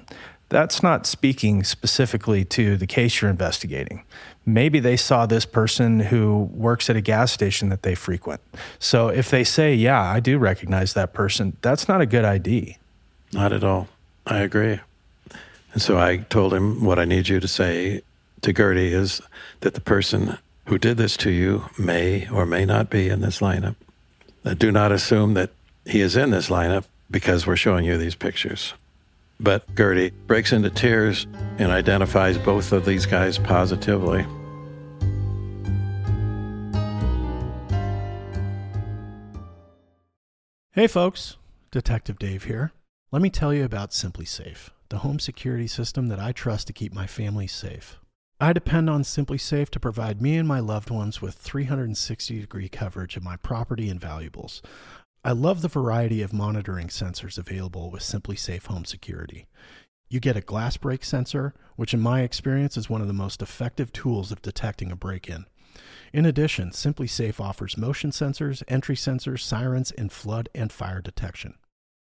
that's 0.50 0.82
not 0.84 1.06
speaking 1.06 1.64
specifically 1.64 2.44
to 2.44 2.76
the 2.76 2.88
case 2.88 3.22
you're 3.22 3.30
investigating. 3.30 4.04
Maybe 4.46 4.80
they 4.80 4.98
saw 4.98 5.26
this 5.26 5.46
person 5.46 6.00
who 6.00 6.50
works 6.52 6.90
at 6.90 6.96
a 6.96 7.02
gas 7.02 7.32
station 7.32 7.70
that 7.70 7.84
they 7.84 7.96
frequent. 7.96 8.42
So 8.80 9.10
if 9.10 9.30
they 9.30 9.44
say, 9.44 9.76
Yeah, 9.76 10.02
I 10.02 10.20
do 10.20 10.38
recognize 10.38 10.94
that 10.94 11.14
person, 11.14 11.56
that's 11.62 11.88
not 11.88 12.02
a 12.02 12.06
good 12.06 12.26
ID. 12.26 12.78
Not 13.32 13.54
at 13.54 13.64
all. 13.64 13.88
I 14.26 14.40
agree. 14.40 14.80
And 15.74 15.82
so 15.82 16.00
I 16.00 16.18
told 16.18 16.54
him 16.54 16.84
what 16.84 16.98
I 16.98 17.06
need 17.06 17.30
you 17.30 17.40
to 17.40 17.48
say 17.48 18.02
to 18.42 18.54
Gertie 18.54 18.94
is 18.94 19.22
that 19.62 19.76
the 19.76 19.82
person 19.82 20.38
who 20.66 20.78
did 20.78 20.98
this 20.98 21.16
to 21.18 21.32
you 21.32 21.66
may 21.78 22.28
or 22.30 22.46
may 22.46 22.66
not 22.66 22.90
be 22.90 23.10
in 23.10 23.22
this 23.22 23.40
lineup. 23.40 23.76
Uh, 24.46 24.54
do 24.54 24.72
not 24.72 24.92
assume 24.92 25.34
that 25.34 25.52
he 25.86 26.02
is 26.02 26.16
in 26.16 26.32
this 26.32 26.50
lineup 26.50 26.86
because 27.12 27.46
we're 27.46 27.56
showing 27.56 27.86
you 27.86 27.98
these 27.98 28.16
pictures. 28.16 28.74
But 29.40 29.74
Gertie 29.76 30.12
breaks 30.28 30.52
into 30.52 30.70
tears 30.70 31.26
and 31.58 31.72
identifies 31.72 32.38
both 32.38 32.72
of 32.72 32.86
these 32.86 33.06
guys 33.06 33.38
positively. 33.38 34.26
Hey, 40.72 40.88
folks. 40.88 41.38
Detective 41.72 42.20
Dave 42.20 42.46
here. 42.46 42.72
Let 43.12 43.22
me 43.22 43.30
tell 43.30 43.54
you 43.54 43.64
about 43.64 43.92
SimpliSafe 43.92 44.70
the 44.90 45.00
home 45.00 45.20
security 45.20 45.68
system 45.68 46.08
that 46.08 46.20
I 46.20 46.32
trust 46.32 46.66
to 46.68 46.74
keep 46.74 46.94
my 46.94 47.06
family 47.06 47.46
safe. 47.46 48.00
I 48.42 48.54
depend 48.54 48.90
on 48.90 49.04
SimpliSafe 49.04 49.70
to 49.70 49.80
provide 49.80 50.22
me 50.22 50.38
and 50.38 50.48
my 50.48 50.60
loved 50.60 50.90
ones 50.90 51.22
with 51.22 51.36
360 51.36 52.40
degree 52.40 52.70
coverage 52.70 53.18
of 53.18 53.24
my 53.24 53.36
property 53.36 53.90
and 53.90 54.00
valuables. 54.00 54.62
I 55.22 55.34
love 55.34 55.62
the 55.62 55.68
variety 55.68 56.22
of 56.22 56.32
monitoring 56.32 56.88
sensors 56.88 57.38
available 57.38 57.92
with 57.92 58.04
SimpliSafe 58.04 58.68
Home 58.68 58.86
Security. 58.86 59.48
You 60.08 60.22
get 60.22 60.38
a 60.38 60.42
glass 60.42 60.78
break 60.78 61.04
sensor, 61.04 61.54
which 61.76 61.94
in 61.94 62.00
my 62.00 62.22
experience 62.22 62.78
is 62.78 62.90
one 62.90 63.02
of 63.02 63.08
the 63.08 63.14
most 63.14 63.42
effective 63.42 63.92
tools 63.92 64.32
of 64.32 64.42
detecting 64.42 64.94
a 64.94 64.96
break 64.96 65.28
in. 65.28 65.46
In 66.14 66.26
addition, 66.26 66.70
SimpliSafe 66.70 67.42
offers 67.42 67.78
motion 67.78 68.12
sensors, 68.12 68.64
entry 68.70 68.96
sensors, 68.96 69.42
sirens, 69.42 69.92
and 69.92 70.10
flood 70.10 70.48
and 70.56 70.72
fire 70.72 71.02
detection. 71.02 71.56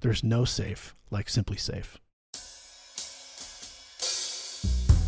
There's 0.00 0.24
no 0.24 0.44
safe 0.44 0.94
like 1.10 1.26
SimpliSafe. 1.26 1.96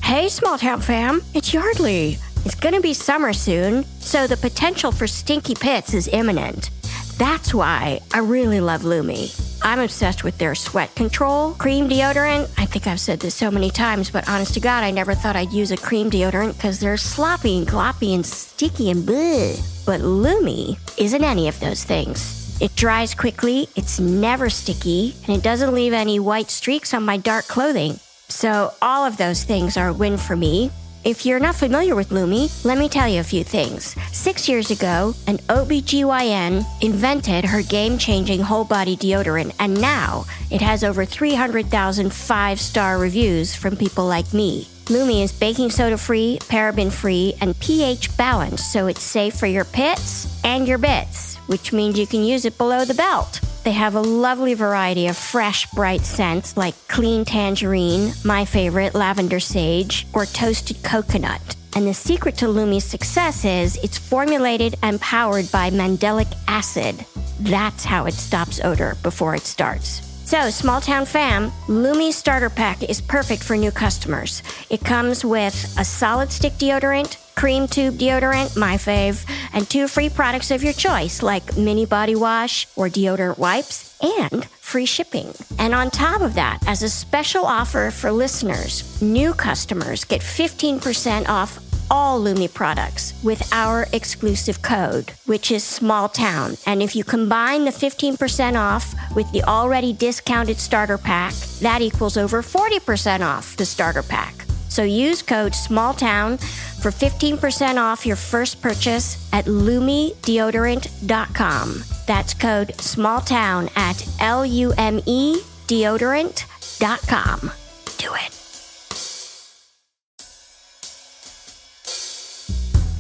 Hey, 0.02 0.28
small 0.28 0.58
town 0.58 0.80
fam, 0.82 1.22
it's 1.32 1.54
Yardley. 1.54 2.18
It's 2.44 2.54
gonna 2.54 2.80
be 2.80 2.92
summer 2.92 3.32
soon, 3.32 3.84
so 4.00 4.26
the 4.26 4.36
potential 4.36 4.92
for 4.92 5.06
stinky 5.06 5.54
pits 5.54 5.94
is 5.94 6.08
imminent. 6.08 6.70
That's 7.16 7.54
why 7.54 8.00
I 8.12 8.18
really 8.18 8.60
love 8.60 8.84
Lume. 8.84 9.30
I'm 9.62 9.78
obsessed 9.78 10.24
with 10.24 10.36
their 10.38 10.54
sweat 10.54 10.94
control 10.96 11.52
cream 11.52 11.88
deodorant. 11.88 12.50
I 12.58 12.66
think 12.66 12.86
I've 12.86 13.00
said 13.00 13.20
this 13.20 13.34
so 13.34 13.50
many 13.50 13.70
times, 13.70 14.10
but 14.10 14.28
honest 14.28 14.54
to 14.54 14.60
God, 14.60 14.82
I 14.82 14.90
never 14.90 15.14
thought 15.14 15.36
I'd 15.36 15.52
use 15.52 15.70
a 15.70 15.76
cream 15.76 16.10
deodorant 16.10 16.56
because 16.56 16.80
they're 16.80 16.96
sloppy 16.96 17.58
and 17.58 17.66
gloppy 17.66 18.14
and 18.14 18.26
sticky 18.26 18.90
and 18.90 19.08
bleh. 19.08 19.86
But 19.86 20.00
Lume 20.00 20.76
isn't 20.98 21.24
any 21.24 21.48
of 21.48 21.58
those 21.60 21.84
things. 21.84 22.41
It 22.60 22.76
dries 22.76 23.14
quickly, 23.14 23.68
it's 23.76 23.98
never 23.98 24.48
sticky, 24.50 25.14
and 25.26 25.36
it 25.36 25.42
doesn't 25.42 25.74
leave 25.74 25.92
any 25.92 26.20
white 26.20 26.50
streaks 26.50 26.94
on 26.94 27.04
my 27.04 27.16
dark 27.16 27.46
clothing. 27.46 27.98
So, 28.28 28.72
all 28.80 29.04
of 29.04 29.16
those 29.16 29.44
things 29.44 29.76
are 29.76 29.88
a 29.88 29.92
win 29.92 30.16
for 30.16 30.36
me. 30.36 30.70
If 31.04 31.26
you're 31.26 31.40
not 31.40 31.56
familiar 31.56 31.96
with 31.96 32.12
Lume, 32.12 32.48
let 32.62 32.78
me 32.78 32.88
tell 32.88 33.08
you 33.08 33.18
a 33.18 33.24
few 33.24 33.42
things. 33.42 33.96
Six 34.12 34.48
years 34.48 34.70
ago, 34.70 35.14
an 35.26 35.38
OBGYN 35.48 36.64
invented 36.80 37.44
her 37.44 37.62
game 37.62 37.98
changing 37.98 38.40
whole 38.40 38.64
body 38.64 38.96
deodorant, 38.96 39.52
and 39.58 39.80
now 39.80 40.24
it 40.50 40.60
has 40.60 40.84
over 40.84 41.04
300,000 41.04 42.12
five 42.12 42.60
star 42.60 42.98
reviews 42.98 43.52
from 43.52 43.76
people 43.76 44.06
like 44.06 44.32
me. 44.32 44.68
Lume 44.90 45.22
is 45.22 45.32
baking 45.32 45.70
soda 45.70 45.96
free, 45.96 46.38
paraben 46.42 46.92
free, 46.92 47.34
and 47.40 47.58
pH 47.60 48.16
balanced, 48.16 48.72
so 48.72 48.86
it's 48.86 49.02
safe 49.02 49.34
for 49.34 49.46
your 49.46 49.64
pits 49.64 50.42
and 50.44 50.66
your 50.66 50.78
bits 50.78 51.32
which 51.46 51.72
means 51.72 51.98
you 51.98 52.06
can 52.06 52.24
use 52.24 52.44
it 52.44 52.58
below 52.58 52.84
the 52.84 52.94
belt. 52.94 53.40
They 53.64 53.72
have 53.72 53.94
a 53.94 54.00
lovely 54.00 54.54
variety 54.54 55.06
of 55.06 55.16
fresh, 55.16 55.70
bright 55.70 56.00
scents 56.00 56.56
like 56.56 56.74
clean 56.88 57.24
tangerine, 57.24 58.12
my 58.24 58.44
favorite, 58.44 58.94
lavender 58.94 59.40
sage, 59.40 60.06
or 60.12 60.26
toasted 60.26 60.82
coconut. 60.82 61.56
And 61.74 61.86
the 61.86 61.94
secret 61.94 62.36
to 62.38 62.48
Lume's 62.48 62.84
success 62.84 63.44
is 63.44 63.76
it's 63.82 63.96
formulated 63.96 64.76
and 64.82 65.00
powered 65.00 65.50
by 65.52 65.70
mandelic 65.70 66.32
acid. 66.48 67.04
That's 67.40 67.84
how 67.84 68.06
it 68.06 68.14
stops 68.14 68.60
odor 68.62 68.96
before 69.02 69.34
it 69.34 69.42
starts. 69.42 70.11
So, 70.32 70.48
small 70.48 70.80
town 70.80 71.04
fam, 71.04 71.52
Lume 71.68 72.10
starter 72.10 72.48
pack 72.48 72.82
is 72.82 73.02
perfect 73.02 73.44
for 73.44 73.54
new 73.54 73.70
customers. 73.70 74.42
It 74.70 74.82
comes 74.82 75.26
with 75.26 75.54
a 75.78 75.84
solid 75.84 76.32
stick 76.32 76.54
deodorant, 76.54 77.18
cream 77.34 77.68
tube 77.68 77.96
deodorant, 77.96 78.56
my 78.56 78.76
fave, 78.76 79.28
and 79.52 79.68
two 79.68 79.86
free 79.88 80.08
products 80.08 80.50
of 80.50 80.64
your 80.64 80.72
choice 80.72 81.22
like 81.22 81.58
mini 81.58 81.84
body 81.84 82.16
wash 82.16 82.66
or 82.76 82.88
deodorant 82.88 83.36
wipes 83.36 83.94
and 84.00 84.46
free 84.46 84.86
shipping. 84.86 85.34
And 85.58 85.74
on 85.74 85.90
top 85.90 86.22
of 86.22 86.32
that, 86.32 86.60
as 86.66 86.82
a 86.82 86.88
special 86.88 87.44
offer 87.44 87.90
for 87.90 88.10
listeners, 88.10 89.02
new 89.02 89.34
customers 89.34 90.02
get 90.02 90.22
15% 90.22 91.28
off 91.28 91.58
all 91.92 92.18
Lume 92.18 92.48
products 92.48 93.14
with 93.22 93.46
our 93.52 93.86
exclusive 93.92 94.60
code, 94.62 95.12
which 95.26 95.52
is 95.52 95.62
small 95.62 96.08
town. 96.08 96.56
And 96.66 96.82
if 96.82 96.96
you 96.96 97.04
combine 97.04 97.66
the 97.66 97.70
15% 97.70 98.58
off 98.58 98.94
with 99.14 99.30
the 99.32 99.44
already 99.44 99.92
discounted 99.92 100.58
starter 100.58 100.96
pack, 100.96 101.34
that 101.60 101.82
equals 101.82 102.16
over 102.16 102.40
40% 102.42 103.20
off 103.20 103.58
the 103.58 103.66
starter 103.66 104.02
pack. 104.02 104.46
So 104.70 104.82
use 104.82 105.20
code 105.22 105.52
SMALLTOWN 105.52 106.40
for 106.80 106.90
15% 106.90 107.76
off 107.76 108.06
your 108.06 108.16
first 108.16 108.62
purchase 108.62 109.28
at 109.34 109.44
lumedeodorant.com. 109.44 111.84
That's 112.06 112.32
code 112.32 112.68
SMALLTOWN 112.78 113.68
at 113.76 114.08
L 114.18 114.46
U 114.46 114.72
M 114.78 115.02
E 115.04 115.42
deodorant.com. 115.66 117.52
Do 117.98 118.14
it. 118.14 118.41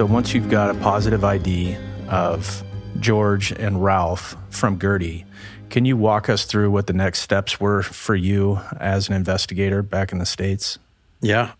So 0.00 0.06
once 0.06 0.32
you've 0.32 0.48
got 0.48 0.70
a 0.70 0.74
positive 0.80 1.24
ID 1.24 1.76
of 2.08 2.64
George 3.00 3.52
and 3.52 3.84
Ralph 3.84 4.34
from 4.48 4.78
Gertie, 4.80 5.26
can 5.68 5.84
you 5.84 5.94
walk 5.94 6.30
us 6.30 6.46
through 6.46 6.70
what 6.70 6.86
the 6.86 6.94
next 6.94 7.20
steps 7.20 7.60
were 7.60 7.82
for 7.82 8.14
you 8.14 8.60
as 8.78 9.10
an 9.10 9.14
investigator 9.14 9.82
back 9.82 10.10
in 10.10 10.16
the 10.16 10.24
States? 10.24 10.78
Yeah. 11.20 11.52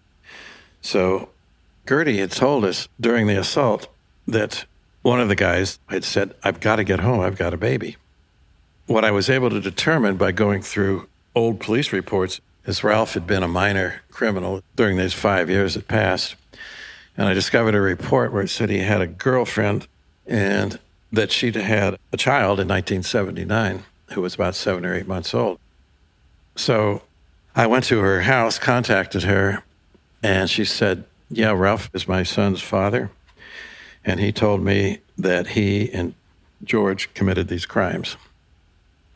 So 0.80 1.28
Gertie 1.86 2.16
had 2.16 2.30
told 2.30 2.64
us 2.64 2.88
during 2.98 3.26
the 3.26 3.38
assault 3.38 3.88
that 4.26 4.64
one 5.02 5.20
of 5.20 5.28
the 5.28 5.36
guys 5.36 5.78
had 5.90 6.02
said, 6.02 6.34
I've 6.42 6.60
got 6.60 6.76
to 6.76 6.84
get 6.84 7.00
home. 7.00 7.20
I've 7.20 7.36
got 7.36 7.52
a 7.52 7.58
baby. 7.58 7.98
What 8.86 9.04
I 9.04 9.10
was 9.10 9.28
able 9.28 9.50
to 9.50 9.60
determine 9.60 10.16
by 10.16 10.32
going 10.32 10.62
through 10.62 11.10
old 11.34 11.60
police 11.60 11.92
reports 11.92 12.40
is 12.64 12.82
Ralph 12.82 13.12
had 13.12 13.26
been 13.26 13.42
a 13.42 13.48
minor 13.48 14.00
criminal 14.10 14.62
during 14.76 14.96
these 14.96 15.12
five 15.12 15.50
years 15.50 15.74
that 15.74 15.88
passed. 15.88 16.36
And 17.16 17.28
I 17.28 17.34
discovered 17.34 17.74
a 17.74 17.80
report 17.80 18.32
where 18.32 18.42
it 18.42 18.48
said 18.48 18.70
he 18.70 18.78
had 18.78 19.00
a 19.00 19.06
girlfriend 19.06 19.86
and 20.26 20.78
that 21.12 21.32
she'd 21.32 21.56
had 21.56 21.98
a 22.12 22.16
child 22.16 22.60
in 22.60 22.68
1979 22.68 23.84
who 24.12 24.22
was 24.22 24.34
about 24.34 24.54
seven 24.54 24.84
or 24.86 24.94
eight 24.94 25.06
months 25.06 25.34
old. 25.34 25.58
So 26.56 27.02
I 27.54 27.66
went 27.66 27.84
to 27.86 27.98
her 28.00 28.22
house, 28.22 28.58
contacted 28.58 29.24
her, 29.24 29.62
and 30.22 30.48
she 30.48 30.64
said, 30.64 31.04
Yeah, 31.30 31.52
Ralph 31.52 31.90
is 31.94 32.08
my 32.08 32.22
son's 32.22 32.62
father. 32.62 33.10
And 34.04 34.20
he 34.20 34.32
told 34.32 34.62
me 34.62 35.00
that 35.18 35.48
he 35.48 35.92
and 35.92 36.14
George 36.64 37.12
committed 37.14 37.48
these 37.48 37.66
crimes. 37.66 38.16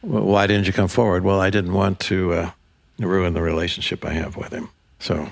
Well, 0.02 0.24
why 0.24 0.46
didn't 0.46 0.66
you 0.66 0.72
come 0.72 0.88
forward? 0.88 1.24
Well, 1.24 1.40
I 1.40 1.50
didn't 1.50 1.72
want 1.72 2.00
to 2.00 2.32
uh, 2.32 2.50
ruin 2.98 3.34
the 3.34 3.42
relationship 3.42 4.04
I 4.04 4.12
have 4.12 4.36
with 4.36 4.52
him. 4.52 4.68
So 4.98 5.30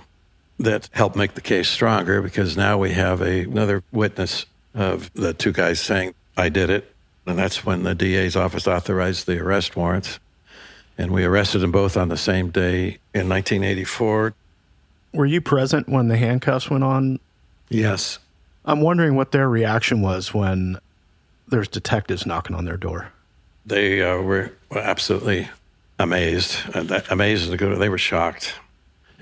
that 0.59 0.89
helped 0.93 1.17
make 1.17 1.35
the 1.35 1.41
case 1.41 1.69
stronger 1.69 2.23
because 2.23 2.57
now 2.57 2.79
we 2.79 2.93
have 2.93 3.21
a, 3.21 3.41
another 3.43 3.83
witness 3.93 4.47
of 4.75 5.13
the 5.15 5.35
two 5.35 5.53
guys 5.53 5.81
saying, 5.81 6.15
I 6.37 6.49
did 6.49 6.71
it. 6.71 6.95
And 7.27 7.39
that's 7.39 7.65
when 7.65 7.85
the 7.85 7.95
DA's 7.95 8.37
office 8.37 8.67
authorized 8.67 9.27
the 9.27 9.39
arrest 9.39 9.77
warrants. 9.77 10.19
And 10.99 11.11
we 11.11 11.25
arrested 11.25 11.61
them 11.61 11.73
both 11.73 11.97
on 11.97 12.09
the 12.09 12.17
same 12.17 12.51
day 12.51 12.99
in 13.15 13.29
1984. 13.29 14.35
Were 15.15 15.27
you 15.27 15.41
present 15.41 15.89
when 15.89 16.09
the 16.09 16.17
handcuffs 16.17 16.71
went 16.71 16.85
on? 16.85 17.21
Yes. 17.69 18.19
I'm 18.65 18.81
wondering 18.81 19.15
what 19.15 19.33
their 19.33 19.49
reaction 19.49 20.01
was 20.01 20.33
when 20.33 20.79
there's 21.49 21.69
detectives 21.69 22.27
knocking 22.27 22.57
on 22.57 22.65
their 22.65 22.77
door. 22.77 23.13
They 23.67 24.03
uh, 24.03 24.21
were 24.21 24.53
absolutely 24.75 25.49
amazed. 25.99 26.57
Uh, 26.75 27.01
amazed 27.11 27.51
to 27.51 27.57
go. 27.57 27.75
They 27.77 27.89
were 27.89 27.99
shocked, 27.99 28.55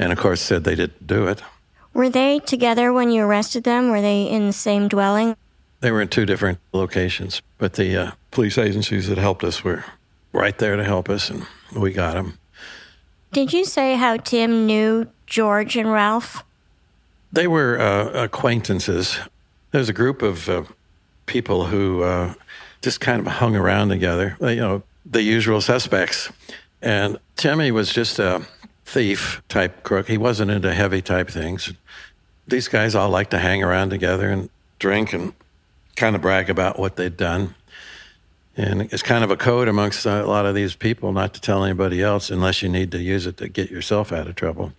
and 0.00 0.12
of 0.12 0.18
course 0.18 0.40
said 0.40 0.64
they 0.64 0.74
didn't 0.74 1.06
do 1.06 1.28
it. 1.28 1.42
Were 1.92 2.08
they 2.08 2.38
together 2.38 2.92
when 2.92 3.10
you 3.10 3.22
arrested 3.22 3.64
them? 3.64 3.90
Were 3.90 4.00
they 4.00 4.24
in 4.24 4.46
the 4.46 4.52
same 4.52 4.88
dwelling? 4.88 5.36
They 5.80 5.90
were 5.90 6.00
in 6.00 6.08
two 6.08 6.26
different 6.26 6.58
locations, 6.72 7.42
but 7.58 7.74
the 7.74 7.96
uh, 7.96 8.10
police 8.30 8.56
agencies 8.58 9.08
that 9.08 9.18
helped 9.18 9.44
us 9.44 9.62
were 9.62 9.84
right 10.32 10.56
there 10.58 10.76
to 10.76 10.84
help 10.84 11.08
us, 11.08 11.30
and 11.30 11.46
we 11.76 11.92
got 11.92 12.14
them. 12.14 12.38
Did 13.32 13.52
you 13.52 13.64
say 13.64 13.96
how 13.96 14.16
Tim 14.16 14.66
knew 14.66 15.06
George 15.26 15.76
and 15.76 15.92
Ralph? 15.92 16.44
They 17.32 17.46
were 17.46 17.78
uh, 17.78 18.24
acquaintances. 18.24 19.18
There's 19.70 19.88
a 19.88 19.92
group 19.92 20.22
of 20.22 20.48
uh, 20.48 20.64
people 21.26 21.66
who 21.66 22.02
uh, 22.02 22.34
just 22.82 23.00
kind 23.00 23.20
of 23.20 23.26
hung 23.34 23.54
around 23.54 23.90
together, 23.90 24.36
you 24.40 24.56
know, 24.56 24.82
the 25.04 25.22
usual 25.22 25.60
suspects. 25.60 26.30
And 26.82 27.18
Timmy 27.36 27.70
was 27.70 27.92
just 27.92 28.18
a 28.18 28.46
thief 28.90 29.40
type 29.48 29.84
crook. 29.84 30.08
He 30.08 30.18
wasn't 30.18 30.50
into 30.50 30.74
heavy 30.74 31.00
type 31.00 31.28
things. 31.28 31.72
These 32.48 32.66
guys 32.66 32.96
all 32.96 33.08
like 33.08 33.30
to 33.30 33.38
hang 33.38 33.62
around 33.62 33.90
together 33.90 34.30
and 34.30 34.50
drink 34.80 35.12
and 35.12 35.32
kind 35.94 36.16
of 36.16 36.22
brag 36.22 36.50
about 36.50 36.78
what 36.78 36.96
they'd 36.96 37.16
done. 37.16 37.54
And 38.56 38.82
it's 38.82 39.02
kind 39.02 39.22
of 39.22 39.30
a 39.30 39.36
code 39.36 39.68
amongst 39.68 40.06
uh, 40.06 40.22
a 40.24 40.26
lot 40.26 40.44
of 40.44 40.56
these 40.56 40.74
people 40.74 41.12
not 41.12 41.34
to 41.34 41.40
tell 41.40 41.64
anybody 41.64 42.02
else 42.02 42.30
unless 42.30 42.62
you 42.62 42.68
need 42.68 42.90
to 42.90 42.98
use 42.98 43.26
it 43.26 43.36
to 43.36 43.48
get 43.48 43.70
yourself 43.70 44.10
out 44.10 44.26
of 44.26 44.34
trouble. 44.34 44.72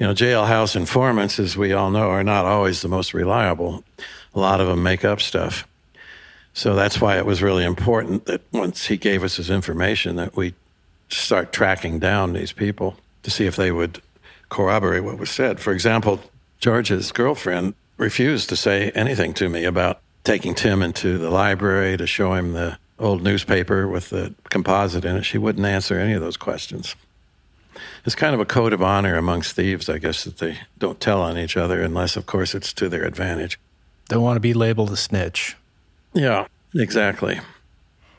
You 0.00 0.08
know, 0.08 0.14
jailhouse 0.14 0.74
informants, 0.74 1.38
as 1.38 1.56
we 1.56 1.72
all 1.72 1.92
know, 1.92 2.10
are 2.10 2.24
not 2.24 2.44
always 2.44 2.82
the 2.82 2.88
most 2.88 3.14
reliable. 3.14 3.84
A 4.34 4.40
lot 4.40 4.60
of 4.60 4.66
them 4.66 4.82
make 4.82 5.04
up 5.04 5.20
stuff. 5.20 5.66
So 6.54 6.74
that's 6.74 7.00
why 7.00 7.18
it 7.18 7.24
was 7.24 7.40
really 7.40 7.64
important 7.64 8.26
that 8.26 8.42
once 8.52 8.86
he 8.86 8.96
gave 8.96 9.22
us 9.22 9.36
his 9.36 9.48
information 9.48 10.16
that 10.16 10.36
we 10.36 10.54
start 11.08 11.52
tracking 11.52 12.00
down 12.00 12.32
these 12.32 12.52
people 12.52 12.96
to 13.22 13.30
see 13.30 13.46
if 13.46 13.56
they 13.56 13.70
would 13.70 14.02
corroborate 14.48 15.04
what 15.04 15.18
was 15.18 15.30
said. 15.30 15.60
For 15.60 15.72
example, 15.72 16.20
George's 16.60 17.12
girlfriend 17.12 17.74
refused 17.96 18.48
to 18.48 18.56
say 18.56 18.90
anything 18.90 19.34
to 19.34 19.48
me 19.48 19.64
about 19.64 20.00
taking 20.24 20.54
Tim 20.54 20.82
into 20.82 21.18
the 21.18 21.30
library 21.30 21.96
to 21.96 22.06
show 22.06 22.34
him 22.34 22.52
the 22.52 22.78
old 22.98 23.22
newspaper 23.22 23.88
with 23.88 24.10
the 24.10 24.34
composite 24.50 25.04
in 25.04 25.16
it. 25.16 25.24
She 25.24 25.38
wouldn't 25.38 25.66
answer 25.66 25.98
any 25.98 26.12
of 26.12 26.20
those 26.20 26.36
questions. 26.36 26.94
It's 28.04 28.14
kind 28.14 28.34
of 28.34 28.40
a 28.40 28.44
code 28.44 28.72
of 28.72 28.82
honor 28.82 29.16
amongst 29.16 29.56
thieves, 29.56 29.88
I 29.88 29.98
guess, 29.98 30.24
that 30.24 30.38
they 30.38 30.58
don't 30.78 31.00
tell 31.00 31.22
on 31.22 31.38
each 31.38 31.56
other 31.56 31.80
unless, 31.80 32.16
of 32.16 32.26
course, 32.26 32.54
it's 32.54 32.72
to 32.74 32.88
their 32.88 33.04
advantage. 33.04 33.58
Don't 34.08 34.22
want 34.22 34.36
to 34.36 34.40
be 34.40 34.54
labeled 34.54 34.90
a 34.90 34.96
snitch. 34.96 35.56
Yeah, 36.12 36.46
exactly. 36.74 37.40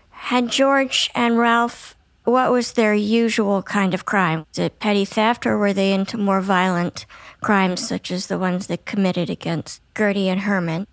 Had 0.10 0.50
George 0.50 1.12
and 1.14 1.38
Ralph, 1.38 1.96
what 2.24 2.52
was 2.52 2.74
their 2.74 2.94
usual 2.94 3.62
kind 3.64 3.94
of 3.94 4.06
crime? 4.06 4.46
Was 4.50 4.60
it 4.60 4.80
petty 4.80 5.06
theft 5.06 5.46
or 5.46 5.58
were 5.58 5.74
they 5.74 5.94
into 5.94 6.18
more 6.18 6.42
violent 6.42 7.06
crimes 7.42 7.86
such 7.88 8.12
as 8.12 8.28
the 8.28 8.38
ones 8.40 8.68
they 8.68 8.78
committed 8.78 9.30
against 9.30 9.82
Gertie 9.98 10.30
and 10.30 10.42
Herman? 10.42 10.88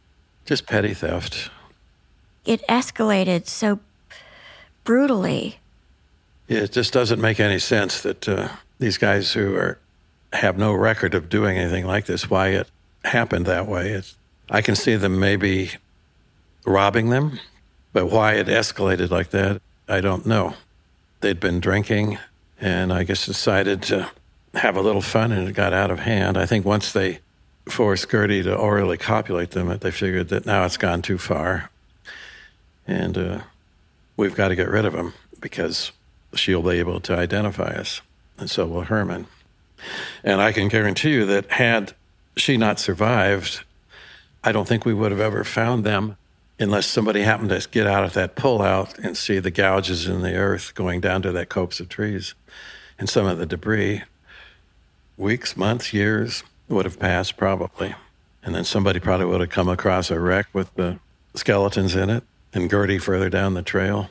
Just 0.45 0.67
petty 0.67 0.95
theft. 0.95 1.51
It 2.45 2.67
escalated 2.69 3.47
so 3.47 3.79
brutally. 4.85 5.59
Yeah, 6.49 6.61
It 6.61 6.73
just 6.73 6.93
doesn't 6.93 7.21
make 7.21 7.39
any 7.39 7.61
sense 7.61 8.03
that 8.03 8.29
uh, 8.29 8.49
these 8.79 8.99
guys 8.99 9.33
who 9.33 9.55
are 9.55 9.79
have 10.33 10.59
no 10.59 10.73
record 10.73 11.15
of 11.15 11.29
doing 11.29 11.59
anything 11.59 11.87
like 11.87 12.07
this, 12.07 12.31
why 12.31 12.49
it 12.49 12.69
happened 13.05 13.47
that 13.47 13.67
way. 13.67 13.91
It's, 13.91 14.17
I 14.49 14.63
can 14.63 14.77
see 14.77 14.97
them 14.97 15.19
maybe 15.19 15.73
robbing 16.65 17.11
them, 17.11 17.41
but 17.93 18.07
why 18.07 18.35
it 18.35 18.47
escalated 18.47 19.11
like 19.11 19.31
that, 19.31 19.61
I 19.89 20.01
don't 20.01 20.27
know. 20.27 20.55
They'd 21.21 21.41
been 21.41 21.61
drinking 21.61 22.19
and 22.61 22.93
I 22.93 23.05
guess 23.05 23.27
decided 23.27 23.83
to 23.85 24.11
have 24.55 24.77
a 24.77 24.81
little 24.81 25.03
fun 25.03 25.33
and 25.33 25.49
it 25.49 25.53
got 25.53 25.73
out 25.73 25.91
of 25.91 26.01
hand. 26.01 26.37
I 26.37 26.47
think 26.47 26.65
once 26.65 26.93
they 26.93 27.21
forced 27.69 28.11
Gertie 28.11 28.43
to 28.43 28.55
orally 28.55 28.99
copulate 28.99 29.53
them, 29.53 29.77
they 29.79 29.91
figured 29.91 30.29
that 30.29 30.47
now 30.47 30.65
it's 30.65 30.77
gone 30.77 31.03
too 31.03 31.19
far. 31.19 31.71
And 32.87 33.17
uh, 33.17 33.41
we've 34.17 34.35
got 34.35 34.49
to 34.49 34.57
get 34.57 34.69
rid 34.69 34.85
of 34.85 34.95
him 34.95 35.15
because 35.41 35.93
she'll 36.35 36.63
be 36.63 36.79
able 36.79 37.01
to 37.01 37.17
identify 37.17 37.71
us, 37.71 38.01
and 38.39 38.51
so 38.51 38.67
will 38.67 38.83
Herman. 38.83 39.27
And 40.23 40.41
I 40.41 40.53
can 40.53 40.69
guarantee 40.69 41.13
you 41.13 41.27
that 41.27 41.51
had 41.53 41.95
she 42.37 42.57
not 42.57 42.79
survived, 42.79 43.65
I 44.45 44.53
don't 44.53 44.69
think 44.69 44.85
we 44.85 44.95
would 44.95 45.11
have 45.11 45.21
ever 45.21 45.45
found 45.45 45.85
them 45.85 46.17
unless 46.61 46.87
somebody 46.87 47.23
happened 47.23 47.49
to 47.49 47.69
get 47.71 47.87
out 47.87 48.05
of 48.05 48.13
that 48.13 48.37
pullout 48.37 48.99
and 48.99 49.17
see 49.17 49.39
the 49.39 49.51
gouges 49.51 50.07
in 50.07 50.21
the 50.21 50.35
earth 50.35 50.75
going 50.75 51.01
down 51.01 51.23
to 51.23 51.33
that 51.33 51.49
copse 51.49 51.81
of 51.81 51.89
trees 51.89 52.35
and 52.99 53.09
some 53.09 53.27
of 53.27 53.39
the 53.39 53.47
debris. 53.47 54.03
Weeks, 55.17 55.57
months, 55.57 55.93
years 55.93 56.45
would 56.69 56.85
have 56.85 57.01
passed 57.01 57.39
probably. 57.39 57.95
And 58.43 58.55
then 58.55 58.65
somebody 58.65 59.01
probably 59.01 59.27
would 59.27 59.41
have 59.41 59.51
come 59.51 59.69
across 59.69 60.11
a 60.11 60.21
wreck 60.21 60.47
with 60.53 60.73
the 60.75 60.99
skeletons 61.35 61.97
in 61.97 62.11
it 62.11 62.25
and 62.53 62.71
Gertie 62.71 62.99
further 62.99 63.31
down 63.31 63.55
the 63.55 63.63
trail. 63.63 64.11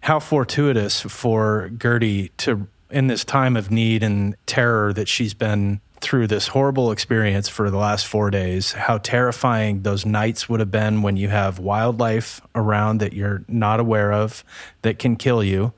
How 0.00 0.18
fortuitous 0.18 1.00
for 1.00 1.70
Gertie 1.78 2.30
to, 2.38 2.66
in 2.90 3.06
this 3.06 3.24
time 3.24 3.56
of 3.56 3.70
need 3.70 4.02
and 4.02 4.34
terror 4.46 4.92
that 4.94 5.08
she's 5.08 5.34
been 5.34 5.80
through 6.00 6.26
this 6.26 6.48
horrible 6.48 6.92
experience 6.92 7.48
for 7.48 7.70
the 7.70 7.76
last 7.76 8.06
four 8.06 8.30
days, 8.30 8.72
how 8.72 8.98
terrifying 8.98 9.82
those 9.82 10.06
nights 10.06 10.48
would 10.48 10.60
have 10.60 10.70
been 10.70 11.02
when 11.02 11.16
you 11.16 11.28
have 11.28 11.58
wildlife 11.58 12.40
around 12.54 12.98
that 12.98 13.12
you're 13.12 13.44
not 13.48 13.80
aware 13.80 14.12
of 14.12 14.44
that 14.82 14.98
can 14.98 15.16
kill 15.16 15.44
you. 15.44 15.72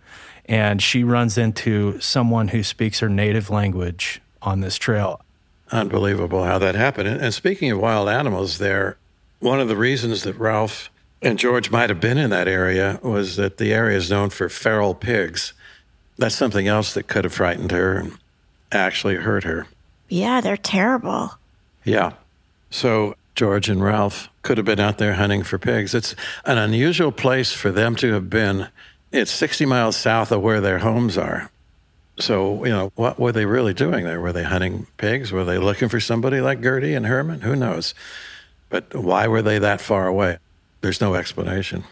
And 0.47 0.83
she 0.83 1.05
runs 1.05 1.39
into 1.39 2.01
someone 2.01 2.49
who 2.49 2.63
speaks 2.63 3.01
her 3.01 3.09
native 3.09 3.51
language 3.51 4.21
on 4.41 4.61
this 4.61 4.77
trail. 4.77 5.21
Unbelievable 5.71 6.45
how 6.45 6.59
that 6.59 6.75
happened. 6.75 7.09
And 7.09 7.33
speaking 7.33 7.71
of 7.71 7.81
wild 7.81 8.09
animals, 8.09 8.59
there, 8.59 8.97
one 9.41 9.61
of 9.61 9.69
the 9.69 9.77
reasons 9.77 10.23
that 10.25 10.39
Ralph 10.39 10.91
and 11.23 11.39
George 11.39 11.71
might 11.71 11.89
have 11.89 12.01
been 12.01 12.19
in 12.19 12.31
that 12.31 12.49
area 12.49 13.01
was 13.03 13.37
that 13.37 13.57
the 13.57 13.73
area 13.73 13.97
is 13.97 14.11
known 14.11 14.31
for 14.31 14.49
feral 14.49 14.95
pigs. 14.95 15.53
That's 16.19 16.35
something 16.35 16.69
else 16.69 16.93
that 16.95 17.09
could 17.09 17.25
have 17.25 17.33
frightened 17.33 17.71
her 17.71 17.97
and 17.97 18.19
actually 18.71 19.17
hurt 19.17 19.45
her. 19.45 19.67
Yeah, 20.13 20.43
they're 20.43 20.59
terrible. 20.59 21.33
Yeah. 21.85 22.13
So 22.69 23.17
George 23.35 23.71
and 23.71 23.83
Ralph 23.83 24.29
could 24.43 24.59
have 24.59 24.67
been 24.67 24.79
out 24.79 24.99
there 24.99 25.15
hunting 25.15 25.43
for 25.43 25.57
pigs. 25.59 25.95
It's 25.95 26.15
an 26.45 26.59
unusual 26.59 27.13
place 27.13 27.55
for 27.55 27.73
them 27.73 27.97
to 27.97 28.13
have 28.13 28.29
been. 28.29 28.69
It's 29.11 29.31
60 29.31 29.65
miles 29.65 29.97
south 29.97 30.31
of 30.31 30.43
where 30.43 30.61
their 30.61 30.81
homes 30.81 31.17
are. 31.17 31.51
So, 32.19 32.63
you 32.63 32.71
know, 32.71 32.93
what 32.95 33.19
were 33.19 33.33
they 33.33 33.47
really 33.47 33.73
doing 33.73 34.05
there? 34.05 34.21
Were 34.21 34.35
they 34.35 34.43
hunting 34.43 34.87
pigs? 34.99 35.33
Were 35.33 35.45
they 35.45 35.57
looking 35.57 35.89
for 35.89 35.99
somebody 35.99 36.43
like 36.43 36.61
Gertie 36.61 36.93
and 36.93 37.07
Herman? 37.07 37.41
Who 37.41 37.57
knows? 37.57 37.95
But 38.69 38.95
why 38.95 39.29
were 39.29 39.41
they 39.41 39.59
that 39.61 39.81
far 39.81 40.07
away? 40.07 40.37
There's 40.83 41.01
no 41.01 41.15
explanation. 41.15 41.85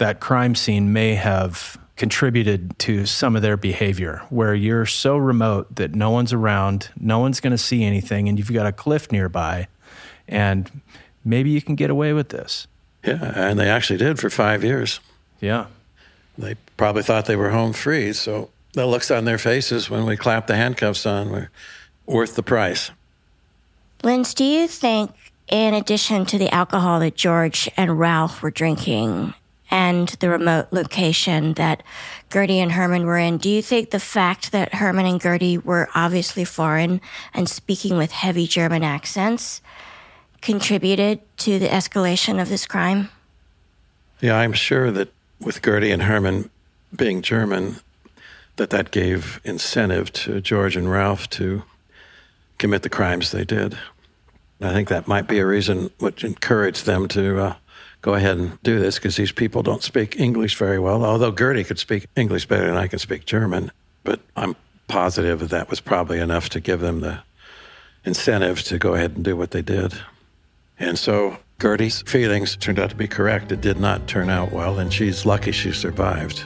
That 0.00 0.18
crime 0.18 0.54
scene 0.54 0.94
may 0.94 1.14
have 1.14 1.78
contributed 1.96 2.78
to 2.78 3.04
some 3.04 3.36
of 3.36 3.42
their 3.42 3.58
behavior 3.58 4.22
where 4.30 4.54
you're 4.54 4.86
so 4.86 5.18
remote 5.18 5.76
that 5.76 5.94
no 5.94 6.10
one's 6.10 6.32
around, 6.32 6.88
no 6.98 7.18
one's 7.18 7.38
going 7.38 7.50
to 7.50 7.58
see 7.58 7.84
anything, 7.84 8.26
and 8.26 8.38
you've 8.38 8.50
got 8.50 8.64
a 8.64 8.72
cliff 8.72 9.12
nearby, 9.12 9.68
and 10.26 10.80
maybe 11.22 11.50
you 11.50 11.60
can 11.60 11.74
get 11.74 11.90
away 11.90 12.14
with 12.14 12.30
this. 12.30 12.66
Yeah, 13.04 13.30
and 13.36 13.58
they 13.58 13.68
actually 13.68 13.98
did 13.98 14.18
for 14.18 14.30
five 14.30 14.64
years. 14.64 15.00
Yeah. 15.38 15.66
They 16.38 16.54
probably 16.78 17.02
thought 17.02 17.26
they 17.26 17.36
were 17.36 17.50
home 17.50 17.74
free, 17.74 18.14
so 18.14 18.48
the 18.72 18.86
looks 18.86 19.10
on 19.10 19.26
their 19.26 19.36
faces 19.36 19.90
when 19.90 20.06
we 20.06 20.16
clapped 20.16 20.46
the 20.46 20.56
handcuffs 20.56 21.04
on 21.04 21.30
were 21.30 21.50
worth 22.06 22.36
the 22.36 22.42
price. 22.42 22.90
Linz, 24.02 24.32
do 24.32 24.44
you 24.44 24.66
think, 24.66 25.10
in 25.48 25.74
addition 25.74 26.24
to 26.24 26.38
the 26.38 26.48
alcohol 26.54 27.00
that 27.00 27.16
George 27.16 27.68
and 27.76 27.98
Ralph 27.98 28.40
were 28.40 28.50
drinking 28.50 29.34
and 29.70 30.08
the 30.20 30.28
remote 30.28 30.68
location 30.72 31.54
that 31.54 31.82
Gertie 32.32 32.58
and 32.58 32.72
Herman 32.72 33.06
were 33.06 33.18
in, 33.18 33.38
do 33.38 33.48
you 33.48 33.62
think 33.62 33.90
the 33.90 34.00
fact 34.00 34.52
that 34.52 34.74
Herman 34.74 35.06
and 35.06 35.20
Gertie 35.20 35.58
were 35.58 35.88
obviously 35.94 36.44
foreign 36.44 37.00
and 37.32 37.48
speaking 37.48 37.96
with 37.96 38.10
heavy 38.10 38.46
German 38.46 38.82
accents 38.82 39.62
contributed 40.40 41.20
to 41.38 41.58
the 41.58 41.68
escalation 41.68 42.40
of 42.40 42.48
this 42.48 42.66
crime? 42.66 43.10
Yeah, 44.20 44.36
I'm 44.36 44.52
sure 44.52 44.90
that 44.90 45.12
with 45.40 45.62
Gertie 45.62 45.92
and 45.92 46.02
Herman 46.02 46.50
being 46.94 47.22
German, 47.22 47.76
that 48.56 48.70
that 48.70 48.90
gave 48.90 49.40
incentive 49.44 50.12
to 50.12 50.40
George 50.40 50.76
and 50.76 50.90
Ralph 50.90 51.30
to 51.30 51.62
commit 52.58 52.82
the 52.82 52.90
crimes 52.90 53.30
they 53.30 53.44
did. 53.44 53.78
I 54.60 54.72
think 54.74 54.88
that 54.88 55.08
might 55.08 55.26
be 55.26 55.38
a 55.38 55.46
reason 55.46 55.90
which 55.98 56.22
encouraged 56.22 56.84
them 56.84 57.08
to 57.08 57.38
uh, 57.38 57.54
go 58.02 58.14
ahead 58.14 58.36
and 58.38 58.62
do 58.62 58.78
this 58.78 58.96
because 58.96 59.16
these 59.16 59.32
people 59.32 59.62
don't 59.62 59.82
speak 59.82 60.18
English 60.18 60.56
very 60.56 60.78
well. 60.78 61.04
Although 61.04 61.32
Gertie 61.32 61.64
could 61.64 61.78
speak 61.78 62.06
English 62.16 62.46
better 62.46 62.66
than 62.66 62.76
I 62.76 62.86
can 62.86 62.98
speak 62.98 63.26
German, 63.26 63.70
but 64.04 64.20
I'm 64.36 64.56
positive 64.88 65.40
that 65.40 65.50
that 65.50 65.70
was 65.70 65.80
probably 65.80 66.18
enough 66.18 66.48
to 66.50 66.60
give 66.60 66.80
them 66.80 67.00
the 67.00 67.20
incentive 68.04 68.62
to 68.64 68.78
go 68.78 68.94
ahead 68.94 69.12
and 69.12 69.24
do 69.24 69.36
what 69.36 69.50
they 69.50 69.62
did. 69.62 69.94
And 70.78 70.98
so 70.98 71.36
Gertie's 71.58 72.02
feelings 72.02 72.56
turned 72.56 72.78
out 72.78 72.90
to 72.90 72.96
be 72.96 73.06
correct. 73.06 73.52
It 73.52 73.60
did 73.60 73.78
not 73.78 74.08
turn 74.08 74.30
out 74.30 74.50
well, 74.50 74.78
and 74.78 74.92
she's 74.92 75.26
lucky 75.26 75.52
she 75.52 75.72
survived. 75.72 76.44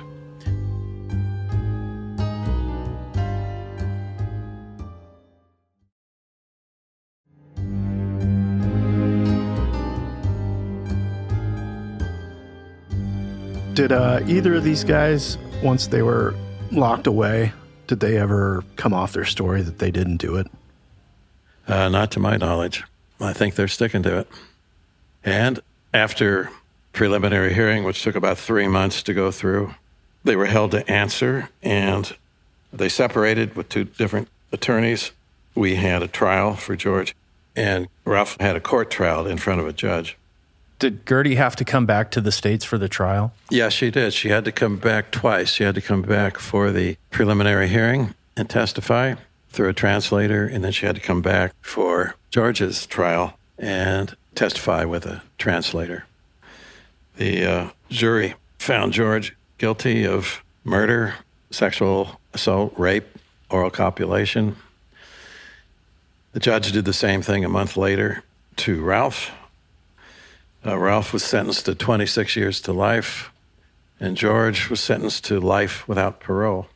Did 13.75 13.91
uh, 13.91 14.21
either 14.29 14.55
of 14.55 14.63
these 14.63 14.85
guys, 14.85 15.37
once 15.61 15.89
they 15.89 16.03
were 16.03 16.37
locked 16.71 17.09
away, 17.09 17.53
did 17.89 17.99
they 17.99 18.17
ever 18.17 18.63
come 18.77 18.95
off 18.95 19.13
their 19.13 19.25
story 19.25 19.63
that 19.63 19.81
they 19.81 19.91
didn't 19.91 20.19
do 20.19 20.37
it? 20.37 20.47
Uh, 21.67 21.89
not 21.89 22.13
to 22.13 22.21
my 22.21 22.37
knowledge. 22.37 22.85
I 23.21 23.33
think 23.33 23.57
they're 23.57 23.67
sticking 23.67 24.05
to 24.05 24.21
it. 24.21 24.29
And 25.25 25.59
after 25.93 26.51
preliminary 26.93 27.53
hearing, 27.53 27.83
which 27.83 28.01
took 28.01 28.15
about 28.15 28.39
three 28.39 28.69
months 28.69 29.03
to 29.03 29.13
go 29.13 29.33
through, 29.33 29.75
they 30.23 30.37
were 30.37 30.47
held 30.47 30.71
to 30.71 30.89
answer 30.89 31.49
and 31.61 32.17
they 32.73 32.89
separated 32.89 33.57
with 33.57 33.69
two 33.71 33.85
different 33.85 34.29
attorneys. 34.53 35.11
We 35.57 35.75
had 35.75 36.01
a 36.01 36.09
trial 36.09 36.55
for 36.55 36.77
George, 36.77 37.15
and 37.57 37.89
Ralph 38.05 38.37
had 38.39 38.55
a 38.55 38.61
court 38.61 38.93
trial 38.93 39.27
in 39.27 39.39
front 39.39 39.61
of 39.61 39.67
a 39.67 39.73
judge. 39.73 40.17
Did 40.85 41.07
Gertie 41.07 41.37
have 41.37 41.57
to 41.57 41.65
come 41.65 41.87
back 41.87 42.11
to 42.11 42.21
the 42.21 42.31
States 42.31 42.63
for 42.63 42.77
the 42.77 42.91
trial? 42.91 43.33
Yeah, 43.49 43.71
she 43.71 43.91
did. 43.91 44.13
She 44.13 44.29
had 44.29 44.45
to 44.45 44.53
come 44.53 44.77
back 44.77 45.11
twice. 45.13 45.49
She 45.49 45.65
had 45.65 45.75
to 45.77 45.81
come 45.81 46.03
back 46.03 46.37
for 46.37 46.71
the 46.71 46.99
preliminary 47.11 47.69
hearing 47.69 48.15
and 48.37 48.51
testify 48.51 49.15
through 49.49 49.71
a 49.71 49.73
translator, 49.73 50.47
and 50.47 50.63
then 50.63 50.73
she 50.73 50.85
had 50.85 50.95
to 50.97 51.01
come 51.01 51.23
back 51.23 51.55
for 51.63 52.17
George's 52.31 52.85
trial 52.85 53.39
and 53.59 54.15
testify 54.35 54.85
with 54.85 55.07
a 55.07 55.23
translator. 55.39 56.05
The 57.17 57.47
uh, 57.47 57.71
jury 57.89 58.35
found 58.59 58.93
George 58.93 59.35
guilty 59.57 60.07
of 60.07 60.45
murder, 60.65 61.15
sexual 61.51 62.21
assault, 62.35 62.75
rape, 62.77 63.07
oral 63.49 63.71
copulation. 63.71 64.57
The 66.33 66.41
judge 66.41 66.73
did 66.73 66.85
the 66.85 66.93
same 66.93 67.23
thing 67.23 67.43
a 67.43 67.49
month 67.49 67.79
later 67.79 68.23
to 68.57 68.85
Ralph. 68.85 69.31
Uh, 70.67 70.79
Ralph 70.79 71.13
was 71.13 71.23
sentenced 71.23 71.67
to 71.67 71.75
26 71.75 72.37
years 72.37 72.61
to 72.63 72.73
life, 72.73 73.31
and 74.01 74.17
George 74.17 74.71
was 74.71 74.81
sentenced 74.81 75.25
to 75.27 75.39
life 75.39 75.87
without 75.87 76.21
parole. 76.21 76.69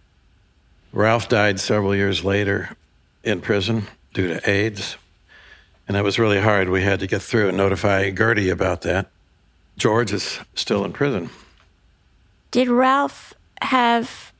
Ralph 0.93 1.29
died 1.29 1.59
several 1.59 1.95
years 1.95 2.23
later 2.23 2.77
in 3.25 3.41
prison 3.41 3.87
due 4.13 4.29
to 4.29 4.51
AIDS, 4.51 4.97
and 5.87 5.97
that 5.97 6.05
was 6.05 6.19
really 6.19 6.41
hard. 6.41 6.69
We 6.69 6.83
had 6.83 7.01
to 7.01 7.07
get 7.07 7.23
through 7.23 7.49
and 7.49 7.57
notify 7.57 8.11
Gertie 8.11 8.51
about 8.51 8.83
that. 8.83 9.11
George 9.79 10.13
is 10.13 10.41
still 10.55 10.85
in 10.85 10.93
prison. 10.93 11.31
Did 12.51 12.69
Ralph 12.69 13.33
have 13.63 14.33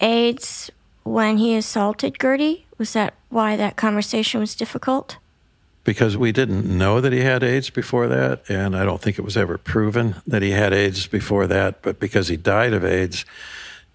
AIDS 0.00 0.70
when 1.04 1.38
he 1.38 1.54
assaulted 1.54 2.16
Gertie? 2.20 2.66
Was 2.78 2.92
that 2.94 3.14
why 3.28 3.56
that 3.56 3.76
conversation 3.76 4.40
was 4.40 4.54
difficult? 4.54 5.18
Because 5.86 6.16
we 6.16 6.32
didn't 6.32 6.66
know 6.66 7.00
that 7.00 7.12
he 7.12 7.20
had 7.20 7.44
AIDS 7.44 7.70
before 7.70 8.08
that, 8.08 8.42
and 8.50 8.76
I 8.76 8.84
don't 8.84 9.00
think 9.00 9.20
it 9.20 9.24
was 9.24 9.36
ever 9.36 9.56
proven 9.56 10.16
that 10.26 10.42
he 10.42 10.50
had 10.50 10.72
AIDS 10.72 11.06
before 11.06 11.46
that, 11.46 11.80
but 11.80 12.00
because 12.00 12.26
he 12.26 12.36
died 12.36 12.74
of 12.74 12.84
AIDS, 12.84 13.24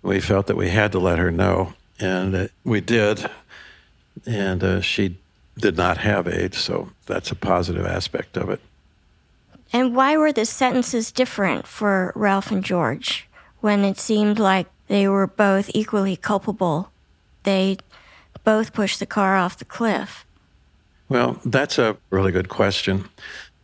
we 0.02 0.22
felt 0.22 0.48
that 0.48 0.56
we 0.56 0.70
had 0.70 0.94
to 0.94 1.00
let 1.00 1.20
her 1.20 1.32
know, 1.32 1.74
and 2.00 2.50
we 2.64 2.80
did. 2.80 3.30
And 4.26 4.64
uh, 4.64 4.80
she 4.80 5.18
did 5.58 5.76
not 5.76 5.98
have 5.98 6.30
AIDS, 6.30 6.58
so 6.58 6.92
that's 7.08 7.30
a 7.30 7.36
positive 7.36 7.86
aspect 7.86 8.38
of 8.38 8.50
it. 8.50 8.62
And 9.74 9.94
why 9.94 10.16
were 10.16 10.32
the 10.32 10.46
sentences 10.46 11.12
different 11.12 11.68
for 11.68 12.14
Ralph 12.16 12.52
and 12.52 12.64
George 12.64 13.28
when 13.60 13.84
it 13.84 14.00
seemed 14.00 14.40
like 14.40 14.68
they 14.88 15.10
were 15.10 15.28
both 15.28 15.70
equally 15.74 16.16
culpable? 16.16 16.90
They 17.44 17.80
both 18.46 18.72
pushed 18.72 19.00
the 19.00 19.06
car 19.06 19.36
off 19.36 19.58
the 19.58 19.66
cliff. 19.66 20.26
Well, 21.12 21.42
that's 21.44 21.78
a 21.78 21.98
really 22.10 22.32
good 22.32 22.48
question. 22.48 23.10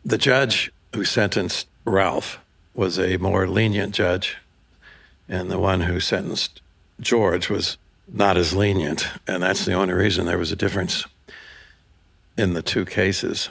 The 0.03 0.17
judge 0.17 0.69
who 0.93 1.05
sentenced 1.05 1.69
Ralph 1.85 2.39
was 2.73 2.99
a 2.99 3.15
more 3.15 3.47
lenient 3.47 3.95
judge, 3.95 4.35
and 5.29 5.49
the 5.49 5.57
one 5.57 5.79
who 5.79 6.01
sentenced 6.01 6.61
George 6.99 7.49
was 7.49 7.77
not 8.05 8.35
as 8.35 8.53
lenient. 8.53 9.07
And 9.25 9.41
that's 9.43 9.63
the 9.63 9.71
only 9.71 9.93
reason 9.93 10.25
there 10.25 10.37
was 10.37 10.51
a 10.51 10.57
difference 10.57 11.05
in 12.37 12.51
the 12.51 12.61
two 12.61 12.83
cases. 12.83 13.49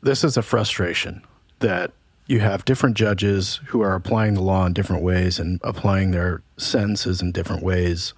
This 0.00 0.22
is 0.22 0.36
a 0.36 0.42
frustration 0.42 1.22
that 1.58 1.90
you 2.28 2.38
have 2.38 2.64
different 2.64 2.96
judges 2.96 3.58
who 3.66 3.80
are 3.80 3.96
applying 3.96 4.34
the 4.34 4.42
law 4.42 4.64
in 4.64 4.74
different 4.74 5.02
ways 5.02 5.40
and 5.40 5.60
applying 5.64 6.12
their 6.12 6.40
sentences 6.56 7.20
in 7.20 7.32
different 7.32 7.64
ways. 7.64 8.14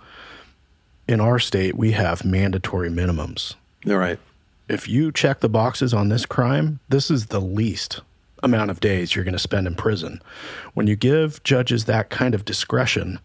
In 1.08 1.22
our 1.22 1.38
state, 1.38 1.74
we 1.74 1.92
have 1.92 2.22
mandatory 2.22 2.90
minimums. 2.90 3.54
You're 3.82 3.98
right. 3.98 4.18
If 4.70 4.88
you 4.88 5.10
check 5.10 5.40
the 5.40 5.48
boxes 5.48 5.92
on 5.92 6.10
this 6.10 6.24
crime, 6.24 6.78
this 6.88 7.10
is 7.10 7.26
the 7.26 7.40
least 7.40 8.02
amount 8.40 8.70
of 8.70 8.78
days 8.78 9.16
you're 9.16 9.24
going 9.24 9.32
to 9.32 9.38
spend 9.40 9.66
in 9.66 9.74
prison. 9.74 10.22
When 10.74 10.86
you 10.86 10.94
give 10.94 11.42
judges 11.42 11.86
that 11.86 12.08
kind 12.08 12.36
of 12.36 12.44
discretion, 12.44 13.18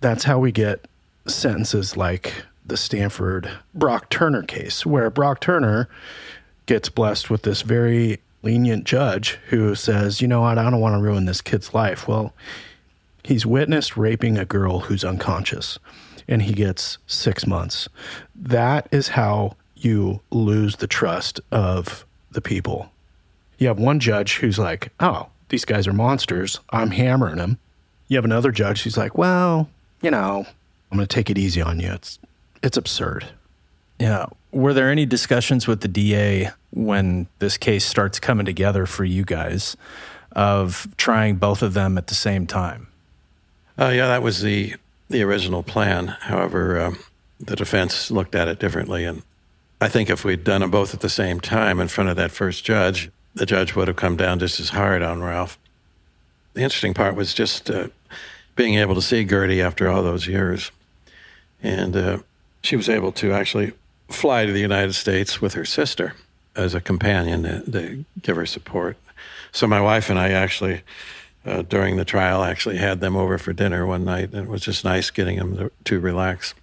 that's 0.00 0.24
how 0.24 0.38
we 0.38 0.52
get 0.52 0.88
sentences 1.26 1.98
like 1.98 2.32
the 2.64 2.78
Stanford 2.78 3.50
Brock 3.74 4.08
Turner 4.08 4.42
case, 4.42 4.86
where 4.86 5.10
Brock 5.10 5.38
Turner 5.38 5.86
gets 6.64 6.88
blessed 6.88 7.28
with 7.28 7.42
this 7.42 7.60
very 7.60 8.18
lenient 8.42 8.84
judge 8.84 9.38
who 9.50 9.74
says, 9.74 10.22
you 10.22 10.28
know 10.28 10.40
what, 10.40 10.56
I 10.56 10.70
don't 10.70 10.80
want 10.80 10.94
to 10.94 11.02
ruin 11.02 11.26
this 11.26 11.42
kid's 11.42 11.74
life. 11.74 12.08
Well, 12.08 12.32
he's 13.22 13.44
witnessed 13.44 13.98
raping 13.98 14.38
a 14.38 14.46
girl 14.46 14.80
who's 14.80 15.04
unconscious 15.04 15.78
and 16.26 16.40
he 16.40 16.54
gets 16.54 16.96
six 17.06 17.46
months. 17.46 17.86
That 18.34 18.88
is 18.90 19.08
how 19.08 19.56
you 19.76 20.20
lose 20.30 20.76
the 20.76 20.86
trust 20.86 21.40
of 21.50 22.04
the 22.30 22.40
people. 22.40 22.90
You 23.58 23.68
have 23.68 23.78
one 23.78 24.00
judge 24.00 24.36
who's 24.36 24.58
like, 24.58 24.92
oh, 25.00 25.28
these 25.48 25.64
guys 25.64 25.86
are 25.86 25.92
monsters. 25.92 26.60
I'm 26.70 26.90
hammering 26.90 27.36
them. 27.36 27.58
You 28.08 28.16
have 28.16 28.24
another 28.24 28.50
judge 28.50 28.82
who's 28.82 28.96
like, 28.96 29.16
well, 29.16 29.68
you 30.02 30.10
know, 30.10 30.46
I'm 30.90 30.98
going 30.98 31.06
to 31.06 31.14
take 31.14 31.30
it 31.30 31.38
easy 31.38 31.60
on 31.60 31.80
you. 31.80 31.92
It's 31.92 32.18
it's 32.62 32.76
absurd. 32.76 33.26
Yeah. 33.98 34.26
Were 34.52 34.74
there 34.74 34.90
any 34.90 35.06
discussions 35.06 35.66
with 35.66 35.80
the 35.80 35.88
DA 35.88 36.50
when 36.70 37.26
this 37.38 37.56
case 37.56 37.84
starts 37.84 38.18
coming 38.18 38.46
together 38.46 38.86
for 38.86 39.04
you 39.04 39.24
guys 39.24 39.76
of 40.32 40.88
trying 40.96 41.36
both 41.36 41.62
of 41.62 41.74
them 41.74 41.96
at 41.98 42.06
the 42.08 42.14
same 42.14 42.46
time? 42.46 42.88
Uh, 43.78 43.88
yeah, 43.88 44.06
that 44.06 44.22
was 44.22 44.42
the 44.42 44.74
the 45.08 45.22
original 45.22 45.62
plan. 45.62 46.08
However, 46.08 46.80
um, 46.80 46.98
the 47.38 47.56
defense 47.56 48.10
looked 48.10 48.34
at 48.34 48.48
it 48.48 48.58
differently, 48.58 49.04
and 49.04 49.22
I 49.80 49.88
think 49.88 50.08
if 50.08 50.24
we'd 50.24 50.44
done 50.44 50.62
them 50.62 50.70
both 50.70 50.94
at 50.94 51.00
the 51.00 51.08
same 51.08 51.40
time 51.40 51.80
in 51.80 51.88
front 51.88 52.08
of 52.08 52.16
that 52.16 52.30
first 52.30 52.64
judge, 52.64 53.10
the 53.34 53.44
judge 53.44 53.74
would 53.74 53.88
have 53.88 53.96
come 53.96 54.16
down 54.16 54.38
just 54.38 54.58
as 54.58 54.70
hard 54.70 55.02
on 55.02 55.22
Ralph. 55.22 55.58
The 56.54 56.62
interesting 56.62 56.94
part 56.94 57.14
was 57.14 57.34
just 57.34 57.70
uh, 57.70 57.88
being 58.54 58.76
able 58.76 58.94
to 58.94 59.02
see 59.02 59.24
Gertie 59.24 59.60
after 59.60 59.88
all 59.88 60.02
those 60.02 60.26
years, 60.26 60.70
and 61.62 61.94
uh, 61.94 62.18
she 62.62 62.76
was 62.76 62.88
able 62.88 63.12
to 63.12 63.32
actually 63.32 63.72
fly 64.08 64.46
to 64.46 64.52
the 64.52 64.60
United 64.60 64.94
States 64.94 65.42
with 65.42 65.52
her 65.52 65.66
sister 65.66 66.14
as 66.54 66.74
a 66.74 66.80
companion 66.80 67.42
to, 67.42 67.70
to 67.70 68.04
give 68.22 68.36
her 68.36 68.46
support. 68.46 68.96
So 69.52 69.66
my 69.66 69.80
wife 69.80 70.08
and 70.08 70.18
I 70.18 70.30
actually, 70.30 70.80
uh, 71.44 71.60
during 71.62 71.96
the 71.96 72.04
trial, 72.06 72.42
actually 72.42 72.78
had 72.78 73.00
them 73.00 73.14
over 73.16 73.36
for 73.36 73.52
dinner 73.52 73.84
one 73.84 74.06
night, 74.06 74.32
and 74.32 74.44
it 74.44 74.48
was 74.48 74.62
just 74.62 74.84
nice 74.84 75.10
getting 75.10 75.36
them 75.36 75.56
to, 75.58 75.72
to 75.84 76.00
relax. 76.00 76.54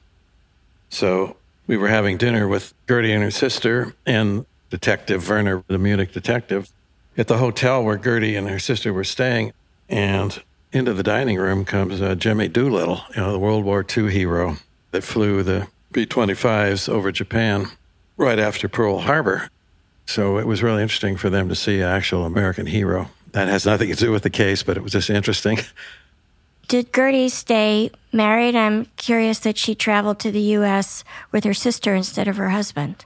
So 0.90 1.36
we 1.68 1.78
were 1.78 1.88
having 1.88 2.18
dinner 2.18 2.48
with 2.48 2.74
Gertie 2.88 3.12
and 3.12 3.24
her 3.24 3.32
sister 3.32 3.96
and 4.06 4.46
Detective 4.70 5.28
Werner, 5.30 5.64
the 5.68 5.78
Munich 5.78 6.12
detective, 6.12 6.70
at 7.18 7.28
the 7.28 7.38
hotel 7.38 7.84
where 7.84 7.98
Gertie 7.98 8.36
and 8.36 8.50
her 8.50 8.60
sister 8.60 8.92
were 8.92 9.04
staying. 9.04 9.54
And 9.88 10.42
into 10.72 10.94
the 10.94 11.04
dining 11.04 11.38
room 11.38 11.66
comes 11.66 12.02
uh, 12.02 12.16
Jimmy 12.16 12.48
Doolittle, 12.48 13.02
you 13.16 13.22
know, 13.22 13.32
the 13.32 13.40
World 13.40 13.64
War 13.64 13.86
II 13.86 14.12
hero 14.12 14.58
that 14.92 15.04
flew 15.04 15.44
the 15.44 15.68
B 15.92 16.06
25s 16.06 16.90
over 16.90 17.12
Japan 17.12 17.68
right 18.18 18.40
after 18.40 18.68
Pearl 18.68 19.00
Harbor. 19.00 19.50
So 20.06 20.38
it 20.38 20.48
was 20.48 20.64
really 20.64 20.82
interesting 20.82 21.16
for 21.16 21.30
them 21.30 21.50
to 21.50 21.56
see 21.56 21.80
an 21.80 21.88
actual 21.88 22.26
American 22.26 22.66
hero. 22.66 23.10
That 23.32 23.48
has 23.48 23.66
nothing 23.66 23.90
to 23.90 23.96
do 23.96 24.12
with 24.12 24.24
the 24.24 24.30
case, 24.30 24.64
but 24.64 24.78
it 24.78 24.84
was 24.84 24.92
just 24.92 25.10
interesting. 25.10 25.60
Did 26.74 26.92
Gertie 26.92 27.30
stay 27.30 27.92
married? 28.12 28.56
I'm 28.56 28.88
curious 28.98 29.38
that 29.42 29.60
she 29.60 29.76
traveled 29.76 30.18
to 30.22 30.32
the 30.32 30.42
U.S. 30.58 31.04
with 31.32 31.44
her 31.44 31.54
sister 31.54 31.94
instead 31.94 32.28
of 32.28 32.38
her 32.38 32.50
husband. 32.50 33.06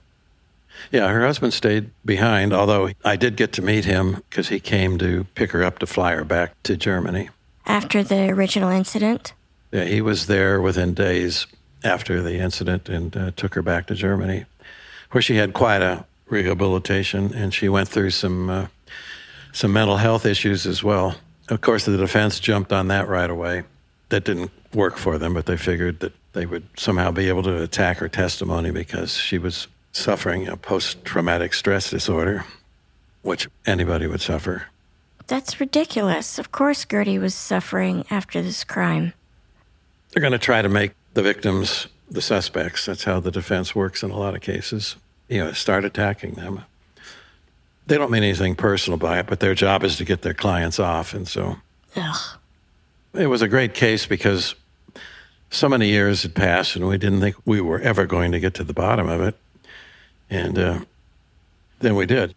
Yeah, 0.89 1.09
her 1.09 1.26
husband 1.26 1.53
stayed 1.53 1.91
behind, 2.05 2.53
although 2.53 2.91
I 3.03 3.18
did 3.18 3.36
get 3.36 3.51
to 3.51 3.61
meet 3.61 3.84
him 3.84 4.24
because 4.30 4.47
he 4.47 4.61
came 4.61 4.97
to 4.99 5.26
pick 5.36 5.51
her 5.51 5.65
up 5.65 5.80
to 5.80 5.86
fly 5.86 6.15
her 6.15 6.24
back 6.24 6.53
to 6.63 6.78
Germany. 6.78 7.30
After 7.65 8.03
the 8.03 8.30
original 8.30 8.70
incident? 8.70 9.34
Yeah, 9.74 9.84
he 9.84 9.99
was 9.99 10.28
there 10.28 10.61
within 10.61 10.93
days 10.93 11.45
after 11.84 12.22
the 12.22 12.39
incident 12.39 12.88
and 12.88 13.18
uh, 13.18 13.32
took 13.36 13.53
her 13.55 13.61
back 13.61 13.88
to 13.88 13.95
Germany, 13.95 14.45
where 15.11 15.22
she 15.22 15.36
had 15.36 15.53
quite 15.53 15.82
a 15.82 16.05
rehabilitation 16.30 17.34
and 17.34 17.53
she 17.53 17.68
went 17.68 17.89
through 17.89 18.11
some 18.11 18.49
uh, 18.49 18.68
some 19.51 19.74
mental 19.74 19.97
health 19.97 20.26
issues 20.26 20.65
as 20.65 20.82
well. 20.86 21.18
Of 21.50 21.62
course, 21.62 21.86
the 21.86 21.98
defense 21.98 22.39
jumped 22.39 22.74
on 22.74 22.88
that 22.89 23.08
right 23.08 23.30
away. 23.30 23.64
That 24.10 24.24
didn't 24.24 24.52
work 24.74 24.98
for 24.98 25.18
them, 25.18 25.34
but 25.34 25.45
they 25.45 25.58
figured 25.58 26.00
that 26.02 26.14
they 26.34 26.45
would 26.45 26.68
somehow 26.78 27.12
be 27.12 27.30
able 27.30 27.43
to 27.43 27.62
attack 27.62 27.98
her 27.98 28.10
testimony 28.10 28.72
because 28.72 29.16
she 29.16 29.38
was 29.38 29.68
suffering 29.91 30.48
a 30.48 30.58
post 30.58 31.04
traumatic 31.04 31.54
stress 31.54 31.89
disorder, 31.89 32.45
which 33.22 33.48
anybody 33.66 34.08
would 34.08 34.22
suffer. 34.22 34.68
That's 35.28 35.60
ridiculous. 35.60 36.39
Of 36.39 36.52
course, 36.52 36.86
Gertie 36.86 37.20
was 37.20 37.36
suffering 37.36 38.06
after 38.10 38.41
this 38.41 38.64
crime. 38.64 39.14
They're 40.12 40.22
going 40.22 40.32
to 40.32 40.38
try 40.38 40.62
to 40.62 40.70
make 40.70 40.93
the 41.14 41.22
victims 41.22 41.88
the 42.10 42.22
suspects. 42.22 42.86
That's 42.86 43.04
how 43.04 43.20
the 43.20 43.32
defense 43.32 43.76
works 43.76 44.04
in 44.04 44.12
a 44.12 44.18
lot 44.18 44.36
of 44.36 44.41
cases. 44.41 44.95
You 45.28 45.39
know, 45.43 45.52
start 45.52 45.84
attacking 45.84 46.34
them. 46.34 46.64
They 47.88 47.97
don't 47.97 48.11
mean 48.11 48.23
anything 48.23 48.55
personal 48.55 48.97
by 48.97 49.19
it, 49.19 49.27
but 49.27 49.39
their 49.39 49.55
job 49.55 49.83
is 49.83 49.97
to 49.97 50.05
get 50.05 50.21
their 50.21 50.33
clients 50.33 50.79
off. 50.79 51.13
And 51.13 51.27
so 51.27 51.57
Ugh. 51.95 52.38
it 53.13 53.27
was 53.27 53.41
a 53.41 53.47
great 53.47 53.73
case 53.73 54.05
because 54.05 54.55
so 55.49 55.69
many 55.69 55.88
years 55.88 56.23
had 56.23 56.35
passed 56.35 56.75
and 56.75 56.88
we 56.88 56.97
didn't 56.97 57.21
think 57.21 57.35
we 57.45 57.61
were 57.61 57.79
ever 57.79 58.05
going 58.05 58.33
to 58.33 58.39
get 58.39 58.53
to 58.55 58.63
the 58.63 58.73
bottom 58.73 59.07
of 59.07 59.21
it. 59.21 59.35
And 60.29 60.59
uh, 60.59 60.79
then 61.79 61.95
we 61.95 62.05
did. 62.05 62.35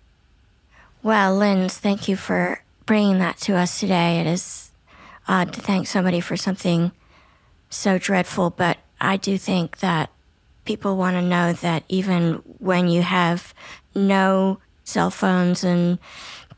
Well, 1.02 1.34
Linz, 1.34 1.78
thank 1.78 2.08
you 2.08 2.16
for 2.16 2.62
bringing 2.86 3.18
that 3.18 3.38
to 3.38 3.56
us 3.56 3.80
today. 3.80 4.20
It 4.20 4.26
is 4.26 4.70
odd 5.26 5.52
to 5.54 5.60
thank 5.60 5.86
somebody 5.86 6.20
for 6.20 6.36
something 6.36 6.92
so 7.70 7.98
dreadful, 7.98 8.50
but 8.50 8.78
I 9.00 9.16
do 9.16 9.38
think 9.38 9.78
that 9.78 10.10
people 10.64 10.96
want 10.96 11.16
to 11.16 11.22
know 11.22 11.52
that 11.52 11.84
even 11.88 12.34
when 12.58 12.88
you 12.88 13.02
have 13.02 13.54
no 13.94 14.60
cell 14.84 15.10
phones 15.10 15.64
and 15.64 15.98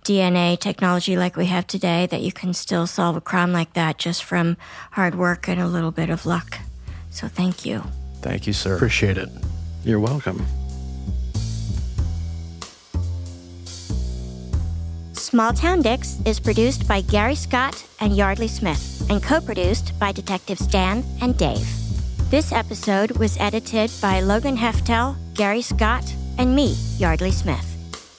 DNA 0.05 0.59
technology 0.59 1.16
like 1.16 1.37
we 1.37 1.47
have 1.47 1.66
today, 1.66 2.07
that 2.07 2.23
you 2.23 2.33
can 2.33 2.53
still 2.53 2.87
solve 2.87 3.16
a 3.16 3.20
crime 3.20 3.53
like 3.53 3.75
that 3.75 3.99
just 3.99 4.25
from 4.25 4.57
hard 4.93 5.14
work 5.14 5.49
and 5.49 5.61
a 5.61 5.68
little 5.68 5.93
bit 5.93 6.11
of 6.11 6.27
luck. 6.27 6.59
So 7.11 7.29
thank 7.29 7.64
you. 7.64 7.85
Thank 8.20 8.47
you, 8.47 8.53
sir. 8.53 8.77
Appreciate 8.77 9.18
it. 9.18 9.29
You're 9.85 10.01
welcome. 10.01 10.45
Small 15.12 15.53
Town 15.53 15.81
Dicks 15.81 16.18
is 16.27 16.39
produced 16.39 16.87
by 16.87 17.01
Gary 17.01 17.35
Scott 17.35 17.87
and 18.01 18.14
Yardley 18.16 18.49
Smith 18.49 19.09
and 19.09 19.23
co 19.23 19.41
produced 19.41 19.99
by 19.99 20.12
Detectives 20.12 20.66
Dan 20.66 21.05
and 21.20 21.39
Dave. 21.39 21.66
This 22.31 22.53
episode 22.53 23.12
was 23.12 23.37
edited 23.39 23.91
by 24.01 24.20
Logan 24.20 24.57
Heftel, 24.57 25.16
Gary 25.35 25.62
Scott, 25.62 26.05
and 26.39 26.55
me, 26.55 26.77
Yardley 26.99 27.31
Smith. 27.31 27.72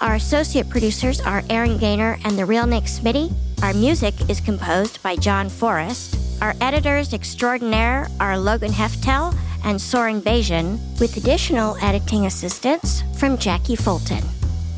Our 0.04 0.16
associate 0.16 0.70
producers 0.70 1.22
are 1.22 1.43
Aaron 1.49 1.78
Gaynor 1.78 2.20
and 2.26 2.38
the 2.38 2.45
real 2.45 2.68
Nick 2.68 2.84
Smitty. 2.84 3.34
Our 3.64 3.74
music 3.74 4.30
is 4.30 4.41
composed 4.41 5.01
by 5.01 5.16
John 5.16 5.47
Forrest. 5.47 6.41
Our 6.41 6.54
editors 6.60 7.14
extraordinaire 7.14 8.10
are 8.20 8.38
Logan 8.38 8.74
Heftel 8.74 9.34
and 9.64 9.80
Soren 9.80 10.22
Bajan, 10.22 10.78
with 10.99 11.16
additional 11.16 11.78
editing 11.78 12.26
assistance 12.26 13.01
from 13.18 13.38
Jackie 13.38 13.78
Fulton. 13.78 14.26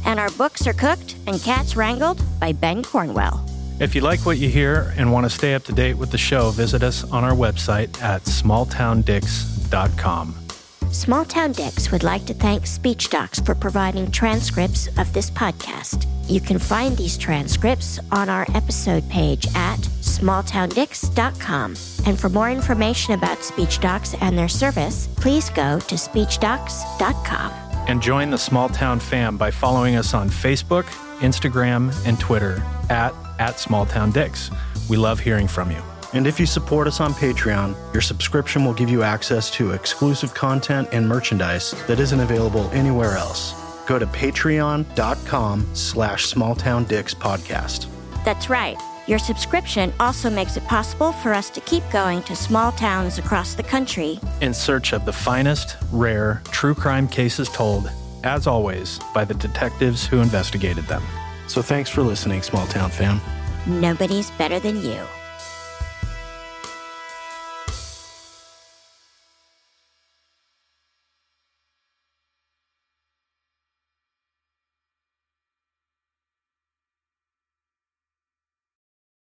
And 0.06 0.20
our 0.20 0.30
books 0.30 0.68
are 0.68 0.74
cooked 0.74 1.16
and 1.26 1.42
cats 1.42 1.76
wrangled 1.76 2.22
by 2.40 2.52
Ben 2.52 2.84
Cornwell. 2.84 3.44
If 3.80 3.96
you 3.96 4.02
like 4.02 4.28
what 4.28 4.38
you 4.38 4.48
hear 4.48 4.94
and 4.96 5.12
want 5.12 5.26
to 5.26 5.32
stay 5.32 5.56
up 5.56 5.64
to 5.64 5.74
date 5.74 5.96
with 5.96 6.12
the 6.12 6.20
show, 6.20 6.52
visit 6.52 6.84
us 6.84 7.04
on 7.04 7.24
our 7.24 7.34
website 7.34 8.00
at 8.00 8.22
smalltowndicks.com. 8.26 10.45
Small 10.96 11.26
Town 11.26 11.52
Dicks 11.52 11.92
would 11.92 12.04
like 12.04 12.26
to 12.26 12.34
thank 12.34 12.64
SpeechDocs 12.64 13.46
for 13.46 13.54
providing 13.54 14.10
transcripts 14.12 14.88
of 14.98 15.12
this 15.12 15.30
podcast. 15.30 16.08
You 16.30 16.40
can 16.40 16.58
find 16.58 16.96
these 16.96 17.18
transcripts 17.18 18.00
on 18.14 18.30
our 18.30 18.48
episode 18.56 19.08
page 19.10 19.46
at 19.56 19.80
smalltowndicks.com. 19.80 21.76
And 22.06 22.18
for 22.18 22.30
more 22.30 22.50
information 22.50 23.14
about 23.14 23.40
SpeechDocs 23.40 24.18
and 24.22 24.38
their 24.38 24.48
service, 24.48 25.10
please 25.18 25.50
go 25.50 25.80
to 25.82 25.96
speechdocs.com. 25.96 27.52
And 27.90 28.02
join 28.02 28.30
the 28.30 28.38
Small 28.38 28.70
Town 28.70 29.02
fam 29.02 29.38
by 29.38 29.52
following 29.52 29.98
us 29.98 30.14
on 30.14 30.30
Facebook, 30.30 30.86
Instagram, 31.20 31.94
and 32.08 32.18
Twitter 32.22 32.64
at, 32.90 33.14
at 33.38 33.60
Small 33.60 33.86
Town 33.86 34.14
Dicks. 34.14 34.50
We 34.90 34.96
love 34.96 35.20
hearing 35.20 35.50
from 35.50 35.72
you. 35.72 35.84
And 36.16 36.26
if 36.26 36.40
you 36.40 36.46
support 36.46 36.88
us 36.88 37.02
on 37.02 37.14
Patreon, 37.14 37.76
your 37.94 38.02
subscription 38.02 38.64
will 38.64 38.74
give 38.74 38.90
you 38.90 39.04
access 39.04 39.52
to 39.52 39.72
exclusive 39.72 40.34
content 40.34 40.88
and 40.94 41.06
merchandise 41.06 41.72
that 41.88 42.00
isn't 42.00 42.22
available 42.22 42.70
anywhere 42.72 43.18
else. 43.18 43.54
Go 43.86 44.00
to 44.00 44.08
patreon.com 44.08 45.76
slash 45.76 46.34
smalltowndickspodcast. 46.34 47.88
That's 48.24 48.50
right. 48.50 48.78
Your 49.08 49.20
subscription 49.20 49.92
also 50.00 50.30
makes 50.30 50.56
it 50.56 50.64
possible 50.64 51.12
for 51.12 51.34
us 51.34 51.50
to 51.50 51.60
keep 51.60 51.84
going 51.92 52.24
to 52.24 52.36
small 52.36 52.72
towns 52.72 53.20
across 53.20 53.54
the 53.54 53.62
country 53.62 54.18
In 54.40 54.54
search 54.54 54.94
of 54.94 55.04
the 55.04 55.14
finest, 55.14 55.76
rare, 55.92 56.42
true 56.46 56.74
crime 56.74 57.10
cases 57.10 57.50
told, 57.50 57.92
as 58.24 58.48
always, 58.48 59.02
by 59.14 59.26
the 59.26 59.34
detectives 59.34 60.08
who 60.08 60.22
investigated 60.22 60.86
them. 60.86 61.04
So 61.48 61.62
thanks 61.62 61.90
for 61.90 62.04
listening, 62.04 62.42
Small 62.42 62.66
Town 62.68 62.90
fam. 62.90 63.20
Nobody's 63.68 64.32
better 64.32 64.60
than 64.60 64.82
you. 64.82 65.02